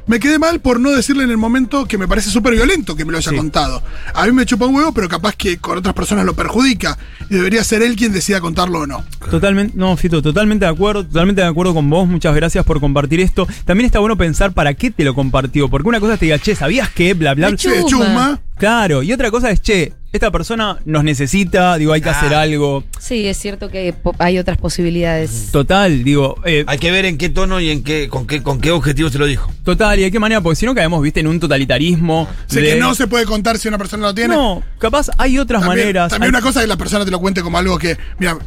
Me 0.07 0.19
quedé 0.21 0.39
mal 0.39 0.61
por 0.61 0.79
no 0.79 0.91
decirle 0.91 1.23
en 1.25 1.29
el 1.29 1.37
momento 1.37 1.85
que 1.85 1.97
me 1.97 2.07
parece 2.07 2.29
súper 2.29 2.53
violento 2.53 2.95
que 2.95 3.03
me 3.03 3.11
lo 3.11 3.17
haya 3.17 3.31
Sí. 3.31 3.35
contado. 3.35 3.83
A 4.13 4.25
mí 4.25 4.31
me 4.31 4.45
chupa 4.45 4.65
un 4.65 4.75
huevo, 4.75 4.93
pero 4.93 5.09
capaz 5.09 5.35
que 5.35 5.57
con 5.57 5.77
otras 5.77 5.93
personas 5.93 6.25
lo 6.25 6.33
perjudica 6.33 6.97
y 7.29 7.35
debería 7.35 7.63
ser 7.65 7.81
él 7.81 7.95
quien 7.97 8.13
decida 8.13 8.39
contarlo 8.39 8.79
o 8.79 8.87
no. 8.87 9.03
Totalmente, 9.29 9.73
no, 9.77 9.95
Fito, 9.97 10.21
totalmente 10.21 10.63
de 10.65 10.71
acuerdo, 10.71 11.05
totalmente 11.05 11.41
de 11.41 11.47
acuerdo 11.47 11.73
con 11.73 11.89
vos, 11.89 12.07
muchas 12.07 12.33
gracias 12.33 12.63
por 12.65 12.79
compartir 12.79 13.19
esto. 13.19 13.45
También 13.65 13.85
está 13.85 13.99
bueno 13.99 14.15
pensar 14.17 14.53
para 14.53 14.73
qué 14.73 14.89
te 14.89 15.03
lo 15.03 15.13
compartió, 15.13 15.67
porque 15.69 15.89
una 15.89 15.99
cosa 15.99 16.13
es 16.13 16.19
te 16.19 16.25
diga, 16.27 16.39
che, 16.39 16.55
¿sabías 16.55 16.89
que? 16.91 17.13
Bla, 17.13 17.33
bla, 17.33 17.49
bla. 17.49 17.57
Chuma. 17.57 18.39
Claro, 18.57 19.03
y 19.03 19.11
otra 19.11 19.29
cosa 19.31 19.49
es, 19.51 19.61
che, 19.61 19.93
esta 20.13 20.29
persona 20.31 20.77
nos 20.85 21.03
necesita, 21.03 21.77
digo, 21.77 21.93
hay 21.93 22.01
que 22.01 22.09
hacer 22.09 22.33
algo. 22.33 22.83
Sí, 22.99 23.27
es 23.27 23.37
cierto 23.37 23.69
que 23.69 23.93
hay 24.19 24.37
otras 24.39 24.57
posibilidades. 24.57 25.49
Total, 25.51 26.03
digo, 26.03 26.35
eh, 26.45 26.65
Hay 26.67 26.77
que 26.79 26.91
ver 26.91 27.05
en 27.05 27.17
qué 27.17 27.29
tono 27.29 27.59
y 27.61 27.69
en 27.69 27.83
qué, 27.83 28.09
con 28.09 28.27
qué, 28.27 28.43
con 28.43 28.59
qué 28.59 28.71
objetivo 28.71 29.09
se 29.09 29.17
lo 29.17 29.25
dijo. 29.25 29.51
total, 29.63 29.99
y 29.99 30.03
de 30.03 30.11
qué 30.11 30.19
manera, 30.19 30.41
porque 30.41 30.55
si 30.57 30.65
no 30.65 30.75
caemos, 30.75 31.01
viste, 31.01 31.21
en 31.21 31.27
un 31.27 31.39
totalitarismo. 31.39 32.27
Sé 32.47 32.59
de- 32.61 32.73
que 32.73 32.75
no 32.79 32.93
se 32.95 33.07
puede 33.07 33.25
contar 33.25 33.57
si 33.57 33.67
una 33.67 33.77
persona 33.77 34.07
lo 34.07 34.13
tiene. 34.13 34.35
No, 34.35 34.61
capaz 34.79 35.09
hay 35.17 35.37
otras 35.39 35.61
también, 35.61 35.79
maneras. 35.85 36.09
También 36.09 36.33
hay- 36.35 36.39
una 36.39 36.41
cosa 36.45 36.59
es 36.59 36.63
que 36.65 36.67
la 36.69 36.77
persona 36.77 37.05
te 37.05 37.11
lo 37.11 37.19
cuente 37.19 37.41
como 37.41 37.57
algo 37.57 37.77
que, 37.77 37.97
mira, 38.19 38.37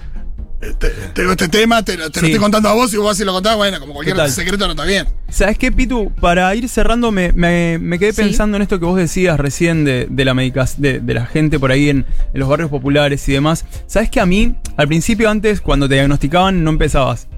te- 0.72 0.90
tengo 1.12 1.33
este 1.33 1.48
tema, 1.48 1.85
te, 1.85 1.96
lo- 1.96 2.11
te 2.11 2.20
estoy 2.20 2.38
contando 2.40 2.68
a 2.68 2.72
vos 2.72 2.92
y 2.94 2.96
vos 2.96 3.07
vas 3.07 3.20
y 3.20 3.24
lo 3.24 3.33
contás, 3.33 3.57
bueno, 3.57 3.79
como 3.81 3.92
cualquier 3.92 4.16
Total. 4.16 4.31
secreto 4.31 4.64
no 4.66 4.72
está 4.72 4.85
bien. 4.85 5.07
¿Sabes 5.29 5.59
qué, 5.59 5.70
Pitu? 5.70 6.11
Para 6.20 6.55
ir 6.55 6.68
cerrando, 6.68 7.11
me, 7.12 7.33
me- 7.33 7.79
me 7.79 7.98
quedé 7.98 8.12
Sí. 8.12 8.22
pensando 8.22 8.57
en 8.57 8.62
esto 8.62 8.79
que 8.79 8.87
vos 8.87 8.96
decías 8.96 9.38
recién 9.38 9.85
de, 9.85 10.07
de 10.09 10.24
la 10.24 10.33
medicación, 10.35 10.81
de, 10.83 11.00
de 11.00 11.14
la 11.14 11.27
gente 11.27 11.59
por 11.59 11.70
ahí 11.72 11.90
en, 11.90 12.07
en 12.33 12.40
los 12.40 12.48
barrios 12.48 12.70
populares 12.70 13.29
y 13.29 13.33
demás. 13.33 13.64
¿Sabes 13.87 14.09
que 14.11 14.20
a 14.20 14.27
mí, 14.27 14.55
al 14.77 14.87
principio, 14.88 15.29
antes, 15.29 15.61
cuando 15.61 15.88
te 15.88 15.94
diagnosticaban, 15.96 16.64
no 16.64 16.70
empezabas 16.70 17.29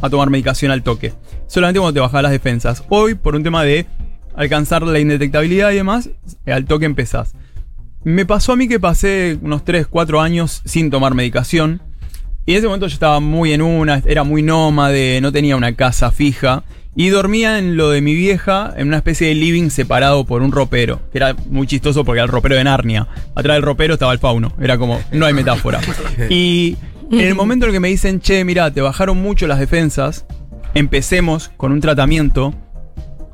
a 0.00 0.10
tomar 0.10 0.30
medicación 0.30 0.70
al 0.70 0.82
toque? 0.82 1.12
Solamente 1.48 1.80
cuando 1.80 1.94
te 1.94 2.00
bajaban 2.00 2.24
las 2.24 2.32
defensas. 2.32 2.84
Hoy, 2.88 3.14
por 3.14 3.34
un 3.36 3.42
tema 3.42 3.64
de 3.64 3.86
alcanzar 4.34 4.82
la 4.82 4.98
indetectabilidad 4.98 5.70
y 5.70 5.76
demás, 5.76 6.10
al 6.46 6.66
toque 6.66 6.84
empezás. 6.84 7.32
Me 8.04 8.24
pasó 8.26 8.52
a 8.52 8.56
mí 8.56 8.68
que 8.68 8.78
pasé 8.78 9.36
unos 9.40 9.64
3, 9.64 9.86
4 9.88 10.20
años 10.20 10.62
sin 10.64 10.90
tomar 10.90 11.14
medicación. 11.14 11.82
Y 12.46 12.52
en 12.52 12.58
ese 12.58 12.66
momento 12.68 12.86
yo 12.86 12.94
estaba 12.94 13.18
muy 13.18 13.52
en 13.52 13.60
una, 13.60 14.00
era 14.06 14.22
muy 14.22 14.42
nómade, 14.42 15.20
no 15.20 15.32
tenía 15.32 15.56
una 15.56 15.74
casa 15.74 16.12
fija. 16.12 16.62
Y 16.94 17.08
dormía 17.08 17.58
en 17.58 17.76
lo 17.76 17.90
de 17.90 18.00
mi 18.00 18.14
vieja, 18.14 18.72
en 18.76 18.88
una 18.88 18.96
especie 18.96 19.28
de 19.28 19.34
living 19.34 19.68
separado 19.68 20.24
por 20.24 20.40
un 20.40 20.52
ropero. 20.52 21.00
Que 21.12 21.18
era 21.18 21.34
muy 21.50 21.66
chistoso 21.66 22.04
porque 22.04 22.18
era 22.20 22.24
el 22.24 22.30
ropero 22.30 22.54
de 22.54 22.64
Narnia. 22.64 23.08
Atrás 23.34 23.56
del 23.56 23.62
ropero 23.62 23.94
estaba 23.94 24.12
el 24.12 24.18
fauno. 24.18 24.52
Era 24.58 24.78
como, 24.78 25.00
no 25.12 25.26
hay 25.26 25.34
metáfora. 25.34 25.80
Y 26.30 26.76
en 27.10 27.20
el 27.20 27.34
momento 27.34 27.66
en 27.66 27.70
el 27.70 27.74
que 27.74 27.80
me 27.80 27.88
dicen, 27.88 28.20
che, 28.20 28.44
mira, 28.44 28.70
te 28.72 28.80
bajaron 28.80 29.18
mucho 29.18 29.46
las 29.46 29.58
defensas, 29.58 30.24
empecemos 30.74 31.50
con 31.56 31.72
un 31.72 31.80
tratamiento. 31.80 32.54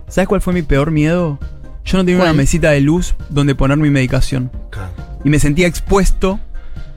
¿Sabes 0.09 0.29
cuál 0.29 0.40
fue 0.40 0.53
mi 0.53 0.62
peor 0.62 0.90
miedo? 0.90 1.38
Yo 1.85 1.98
no 1.98 2.05
tenía 2.05 2.18
¿Cuál? 2.18 2.31
una 2.31 2.37
mesita 2.37 2.70
de 2.70 2.81
luz 2.81 3.14
donde 3.31 3.55
poner 3.55 3.79
mi 3.79 3.90
medicación 3.90 4.51
y 5.25 5.31
me 5.31 5.38
sentía 5.38 5.66
expuesto 5.66 6.38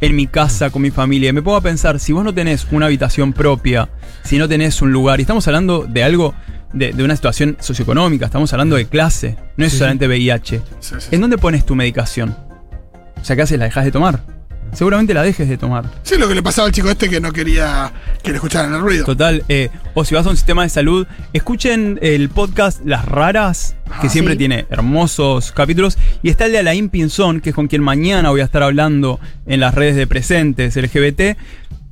en 0.02 0.16
mi 0.16 0.28
casa 0.28 0.70
con 0.70 0.82
mi 0.82 0.92
familia. 0.92 1.30
Y 1.30 1.34
me 1.34 1.42
pongo 1.42 1.58
a 1.58 1.62
pensar, 1.62 2.00
si 2.00 2.14
vos 2.14 2.24
no 2.24 2.34
tenés 2.34 2.68
una 2.72 2.88
habitación 2.88 3.34
propia, 3.34 3.90
si 4.24 4.38
no 4.38 4.48
tenés 4.48 4.82
un 4.82 4.92
lugar, 4.92 5.20
y 5.20 5.24
estamos 5.24 5.48
hablando 5.48 5.86
de 5.88 6.04
algo, 6.04 6.34
de, 6.74 6.94
de 6.94 7.04
una 7.04 7.16
situación 7.16 7.58
socioeconómica, 7.60 8.26
estamos 8.26 8.52
hablando 8.54 8.76
de 8.76 8.86
clase, 8.86 9.38
no 9.58 9.66
es 9.66 9.74
solamente 9.74 10.08
VIH. 10.08 10.58
Sí, 10.58 10.64
sí, 10.80 10.96
sí. 11.00 11.08
¿En 11.12 11.22
dónde 11.22 11.38
pones 11.38 11.66
tu 11.66 11.76
medicación? 11.76 12.36
O 13.20 13.24
sea, 13.24 13.36
¿qué 13.36 13.44
haces? 13.44 13.58
¿La 13.58 13.66
dejas 13.66 13.86
de 13.86 13.92
tomar? 13.92 14.35
Seguramente 14.76 15.14
la 15.14 15.24
dejes 15.24 15.48
de 15.50 15.58
tomar. 15.58 15.86
Sí, 16.04 16.16
lo 16.18 16.28
que 16.28 16.36
le 16.36 16.44
pasaba 16.44 16.68
al 16.68 16.74
chico 16.74 16.90
este 16.90 17.10
que 17.10 17.20
no 17.22 17.32
quería 17.32 17.92
que 18.24 18.30
le 18.32 18.36
escucharan 18.36 18.74
el 18.74 18.82
ruido. 18.82 19.06
Total, 19.06 19.44
eh, 19.50 19.70
o 19.94 20.04
si 20.06 20.16
vas 20.16 20.26
a 20.26 20.30
un 20.30 20.36
sistema 20.38 20.64
de 20.64 20.70
salud, 20.70 21.08
escuchen 21.34 22.00
el 22.02 22.30
podcast 22.30 22.82
Las 22.86 23.06
Raras, 23.06 23.76
que 24.02 24.08
Ah, 24.08 24.10
siempre 24.10 24.34
sí. 24.34 24.38
tiene 24.40 24.66
hermosos 24.70 25.52
capítulos, 25.52 25.98
y 26.24 26.30
está 26.30 26.46
el 26.46 26.52
de 26.52 26.60
Alain 26.60 26.90
Pinzón, 26.90 27.42
que 27.42 27.50
es 27.50 27.56
con 27.56 27.68
quien 27.68 27.82
mañana 27.84 28.30
voy 28.30 28.42
a 28.42 28.46
estar 28.46 28.64
hablando 28.64 29.20
en 29.46 29.60
las 29.60 29.74
redes 29.76 29.96
de 29.96 30.08
presentes 30.08 30.76
LGBT. 30.76 31.38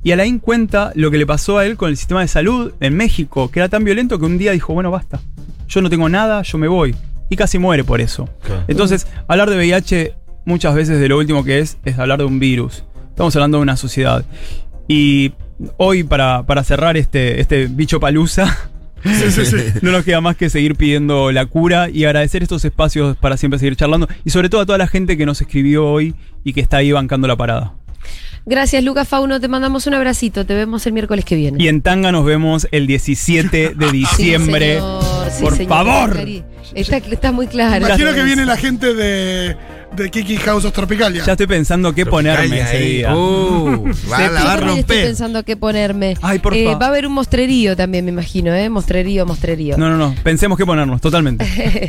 Y 0.02 0.12
Alain 0.12 0.38
cuenta 0.38 0.92
lo 0.94 1.10
que 1.10 1.16
le 1.18 1.26
pasó 1.26 1.56
a 1.58 1.64
él 1.66 1.76
con 1.76 1.88
el 1.88 1.96
sistema 1.96 2.20
de 2.20 2.28
salud 2.28 2.72
en 2.80 2.94
México, 2.96 3.50
que 3.50 3.60
era 3.60 3.68
tan 3.70 3.84
violento 3.84 4.18
que 4.18 4.26
un 4.26 4.36
día 4.38 4.52
dijo, 4.52 4.74
bueno, 4.74 4.90
basta, 4.90 5.20
yo 5.66 5.80
no 5.80 5.88
tengo 5.88 6.08
nada, 6.10 6.42
yo 6.42 6.58
me 6.58 6.68
voy. 6.68 6.94
Y 7.30 7.36
casi 7.36 7.58
muere 7.58 7.84
por 7.84 8.02
eso. 8.02 8.28
Entonces, 8.68 9.06
hablar 9.28 9.48
de 9.48 9.56
VIH 9.56 10.14
muchas 10.44 10.74
veces 10.74 11.00
de 11.00 11.08
lo 11.08 11.18
último 11.18 11.44
que 11.44 11.58
es, 11.60 11.78
es 11.84 11.98
hablar 11.98 12.18
de 12.18 12.24
un 12.24 12.38
virus. 12.38 12.84
Estamos 13.10 13.34
hablando 13.36 13.58
de 13.58 13.62
una 13.62 13.76
sociedad. 13.76 14.24
Y 14.88 15.32
hoy, 15.76 16.02
para, 16.04 16.44
para 16.44 16.64
cerrar 16.64 16.96
este, 16.96 17.40
este 17.40 17.66
bicho 17.66 18.00
palusa, 18.00 18.70
Sí, 19.04 19.30
sí, 19.30 19.44
sí. 19.44 19.56
no 19.82 19.92
nos 19.92 20.02
queda 20.02 20.22
más 20.22 20.34
que 20.34 20.48
seguir 20.48 20.76
pidiendo 20.76 21.30
la 21.30 21.44
cura 21.44 21.90
y 21.90 22.04
agradecer 22.06 22.42
estos 22.42 22.64
espacios 22.64 23.18
para 23.18 23.36
siempre 23.36 23.58
seguir 23.58 23.76
charlando. 23.76 24.08
Y 24.24 24.30
sobre 24.30 24.48
todo 24.48 24.62
a 24.62 24.66
toda 24.66 24.78
la 24.78 24.86
gente 24.86 25.18
que 25.18 25.26
nos 25.26 25.42
escribió 25.42 25.86
hoy 25.86 26.14
y 26.42 26.54
que 26.54 26.62
está 26.62 26.78
ahí 26.78 26.90
bancando 26.90 27.28
la 27.28 27.36
parada. 27.36 27.74
Gracias, 28.46 28.82
Lucas 28.82 29.06
Fauno. 29.08 29.40
Te 29.40 29.48
mandamos 29.48 29.86
un 29.86 29.92
abracito. 29.94 30.44
Te 30.46 30.54
vemos 30.54 30.86
el 30.86 30.94
miércoles 30.94 31.24
que 31.26 31.34
viene. 31.34 31.62
Y 31.62 31.68
en 31.68 31.82
Tanga 31.82 32.12
nos 32.12 32.24
vemos 32.24 32.66
el 32.72 32.86
17 32.86 33.74
de 33.76 33.86
Sí, 33.90 33.92
diciembre. 33.92 34.74
señor, 34.76 35.30
sí, 35.30 35.42
Por 35.44 35.56
señor. 35.56 35.68
favor. 35.68 36.18
Está, 36.74 36.96
está 36.96 37.30
muy 37.32 37.46
claro. 37.46 37.86
Imagino 37.86 38.14
que 38.14 38.22
viene 38.22 38.46
la 38.46 38.56
gente 38.56 38.94
de, 38.94 39.54
de 39.96 40.10
Kiki 40.10 40.36
House 40.38 40.64
of 40.64 40.72
Tropicalia. 40.72 41.24
Ya 41.24 41.32
estoy 41.32 41.46
pensando 41.46 41.94
qué 41.94 42.04
ponerme 42.04 42.60
ese 42.60 42.78
día. 42.78 43.14
Uh, 43.14 43.86
va, 44.10 44.18
la 44.18 44.44
va 44.44 44.52
a 44.54 44.56
también 44.56 44.78
estoy 44.78 44.96
romper. 44.96 45.04
pensando 45.06 45.42
qué 45.44 45.56
ponerme. 45.56 46.16
Ay, 46.22 46.38
por 46.38 46.54
Eh, 46.54 46.74
va 46.74 46.86
a 46.86 46.88
haber 46.88 47.06
un 47.06 47.12
mostrerío 47.12 47.76
también, 47.76 48.04
me 48.04 48.10
imagino, 48.10 48.52
¿eh? 48.54 48.68
Mostrerío, 48.68 49.26
mostrerío. 49.26 49.76
No, 49.78 49.88
no, 49.90 49.96
no. 49.96 50.14
Pensemos 50.22 50.58
qué 50.58 50.66
ponernos, 50.66 51.00
totalmente. 51.00 51.44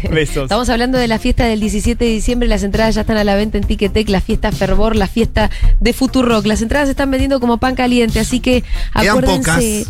Besos. 0.11 0.43
Estamos 0.43 0.69
hablando 0.69 0.97
de 0.97 1.07
la 1.07 1.19
fiesta 1.19 1.45
del 1.45 1.59
17 1.59 2.03
de 2.03 2.11
diciembre. 2.11 2.47
Las 2.47 2.63
entradas 2.63 2.95
ya 2.95 3.01
están 3.01 3.17
a 3.17 3.23
la 3.23 3.35
venta 3.35 3.57
en 3.57 3.63
Ticketek. 3.63 4.09
La 4.09 4.21
fiesta 4.21 4.51
Fervor, 4.51 4.95
la 4.95 5.07
fiesta 5.07 5.49
de 5.79 5.93
Futurock. 5.93 6.45
Las 6.45 6.61
entradas 6.61 6.87
se 6.87 6.91
están 6.91 7.09
vendiendo 7.11 7.39
como 7.39 7.57
pan 7.57 7.75
caliente, 7.75 8.19
así 8.19 8.39
que 8.39 8.63
acuérdense. 8.93 9.85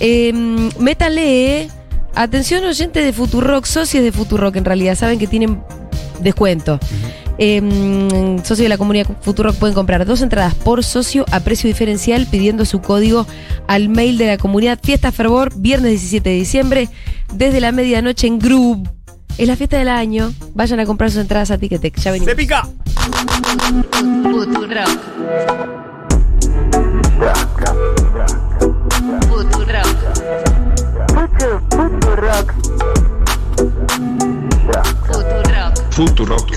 Eh, 0.00 0.32
métanle, 0.78 1.60
eh. 1.62 1.68
Atención, 2.14 2.62
oyente 2.64 3.00
de 3.02 3.12
Futurock, 3.12 3.64
socios 3.64 4.04
de 4.04 4.12
Futurock 4.12 4.56
en 4.56 4.66
realidad, 4.66 4.96
saben 4.96 5.18
que 5.18 5.26
tienen 5.26 5.60
descuento. 6.20 6.78
Eh, 7.44 7.60
socios 8.44 8.58
de 8.58 8.68
la 8.68 8.78
comunidad 8.78 9.08
Futurock 9.20 9.56
pueden 9.56 9.74
comprar 9.74 10.06
dos 10.06 10.22
entradas 10.22 10.54
por 10.54 10.84
socio 10.84 11.24
a 11.32 11.40
precio 11.40 11.66
diferencial 11.66 12.28
pidiendo 12.30 12.64
su 12.64 12.80
código 12.80 13.26
al 13.66 13.88
mail 13.88 14.16
de 14.16 14.28
la 14.28 14.38
comunidad 14.38 14.78
Fiesta 14.80 15.10
Fervor, 15.10 15.52
viernes 15.56 15.90
17 15.90 16.30
de 16.30 16.36
diciembre, 16.36 16.88
desde 17.34 17.60
la 17.60 17.72
medianoche 17.72 18.28
en 18.28 18.38
Groove. 18.38 18.88
Es 19.38 19.48
la 19.48 19.56
fiesta 19.56 19.76
del 19.76 19.88
año. 19.88 20.32
Vayan 20.54 20.78
a 20.78 20.86
comprar 20.86 21.10
sus 21.10 21.20
entradas 21.20 21.50
a 21.50 21.58
Ticketek. 21.58 21.98
Ya 21.98 22.12
venimos. 22.12 22.30
¡Se 22.30 22.36
pica! 22.36 22.62
Futurock. 24.22 24.88
Futurock. 29.28 29.86
Futurock. 31.72 32.54
Futurock. 34.70 35.01
Futurock, 35.92 36.50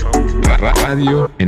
radio 0.58 1.30
en 1.38 1.40
el 1.40 1.44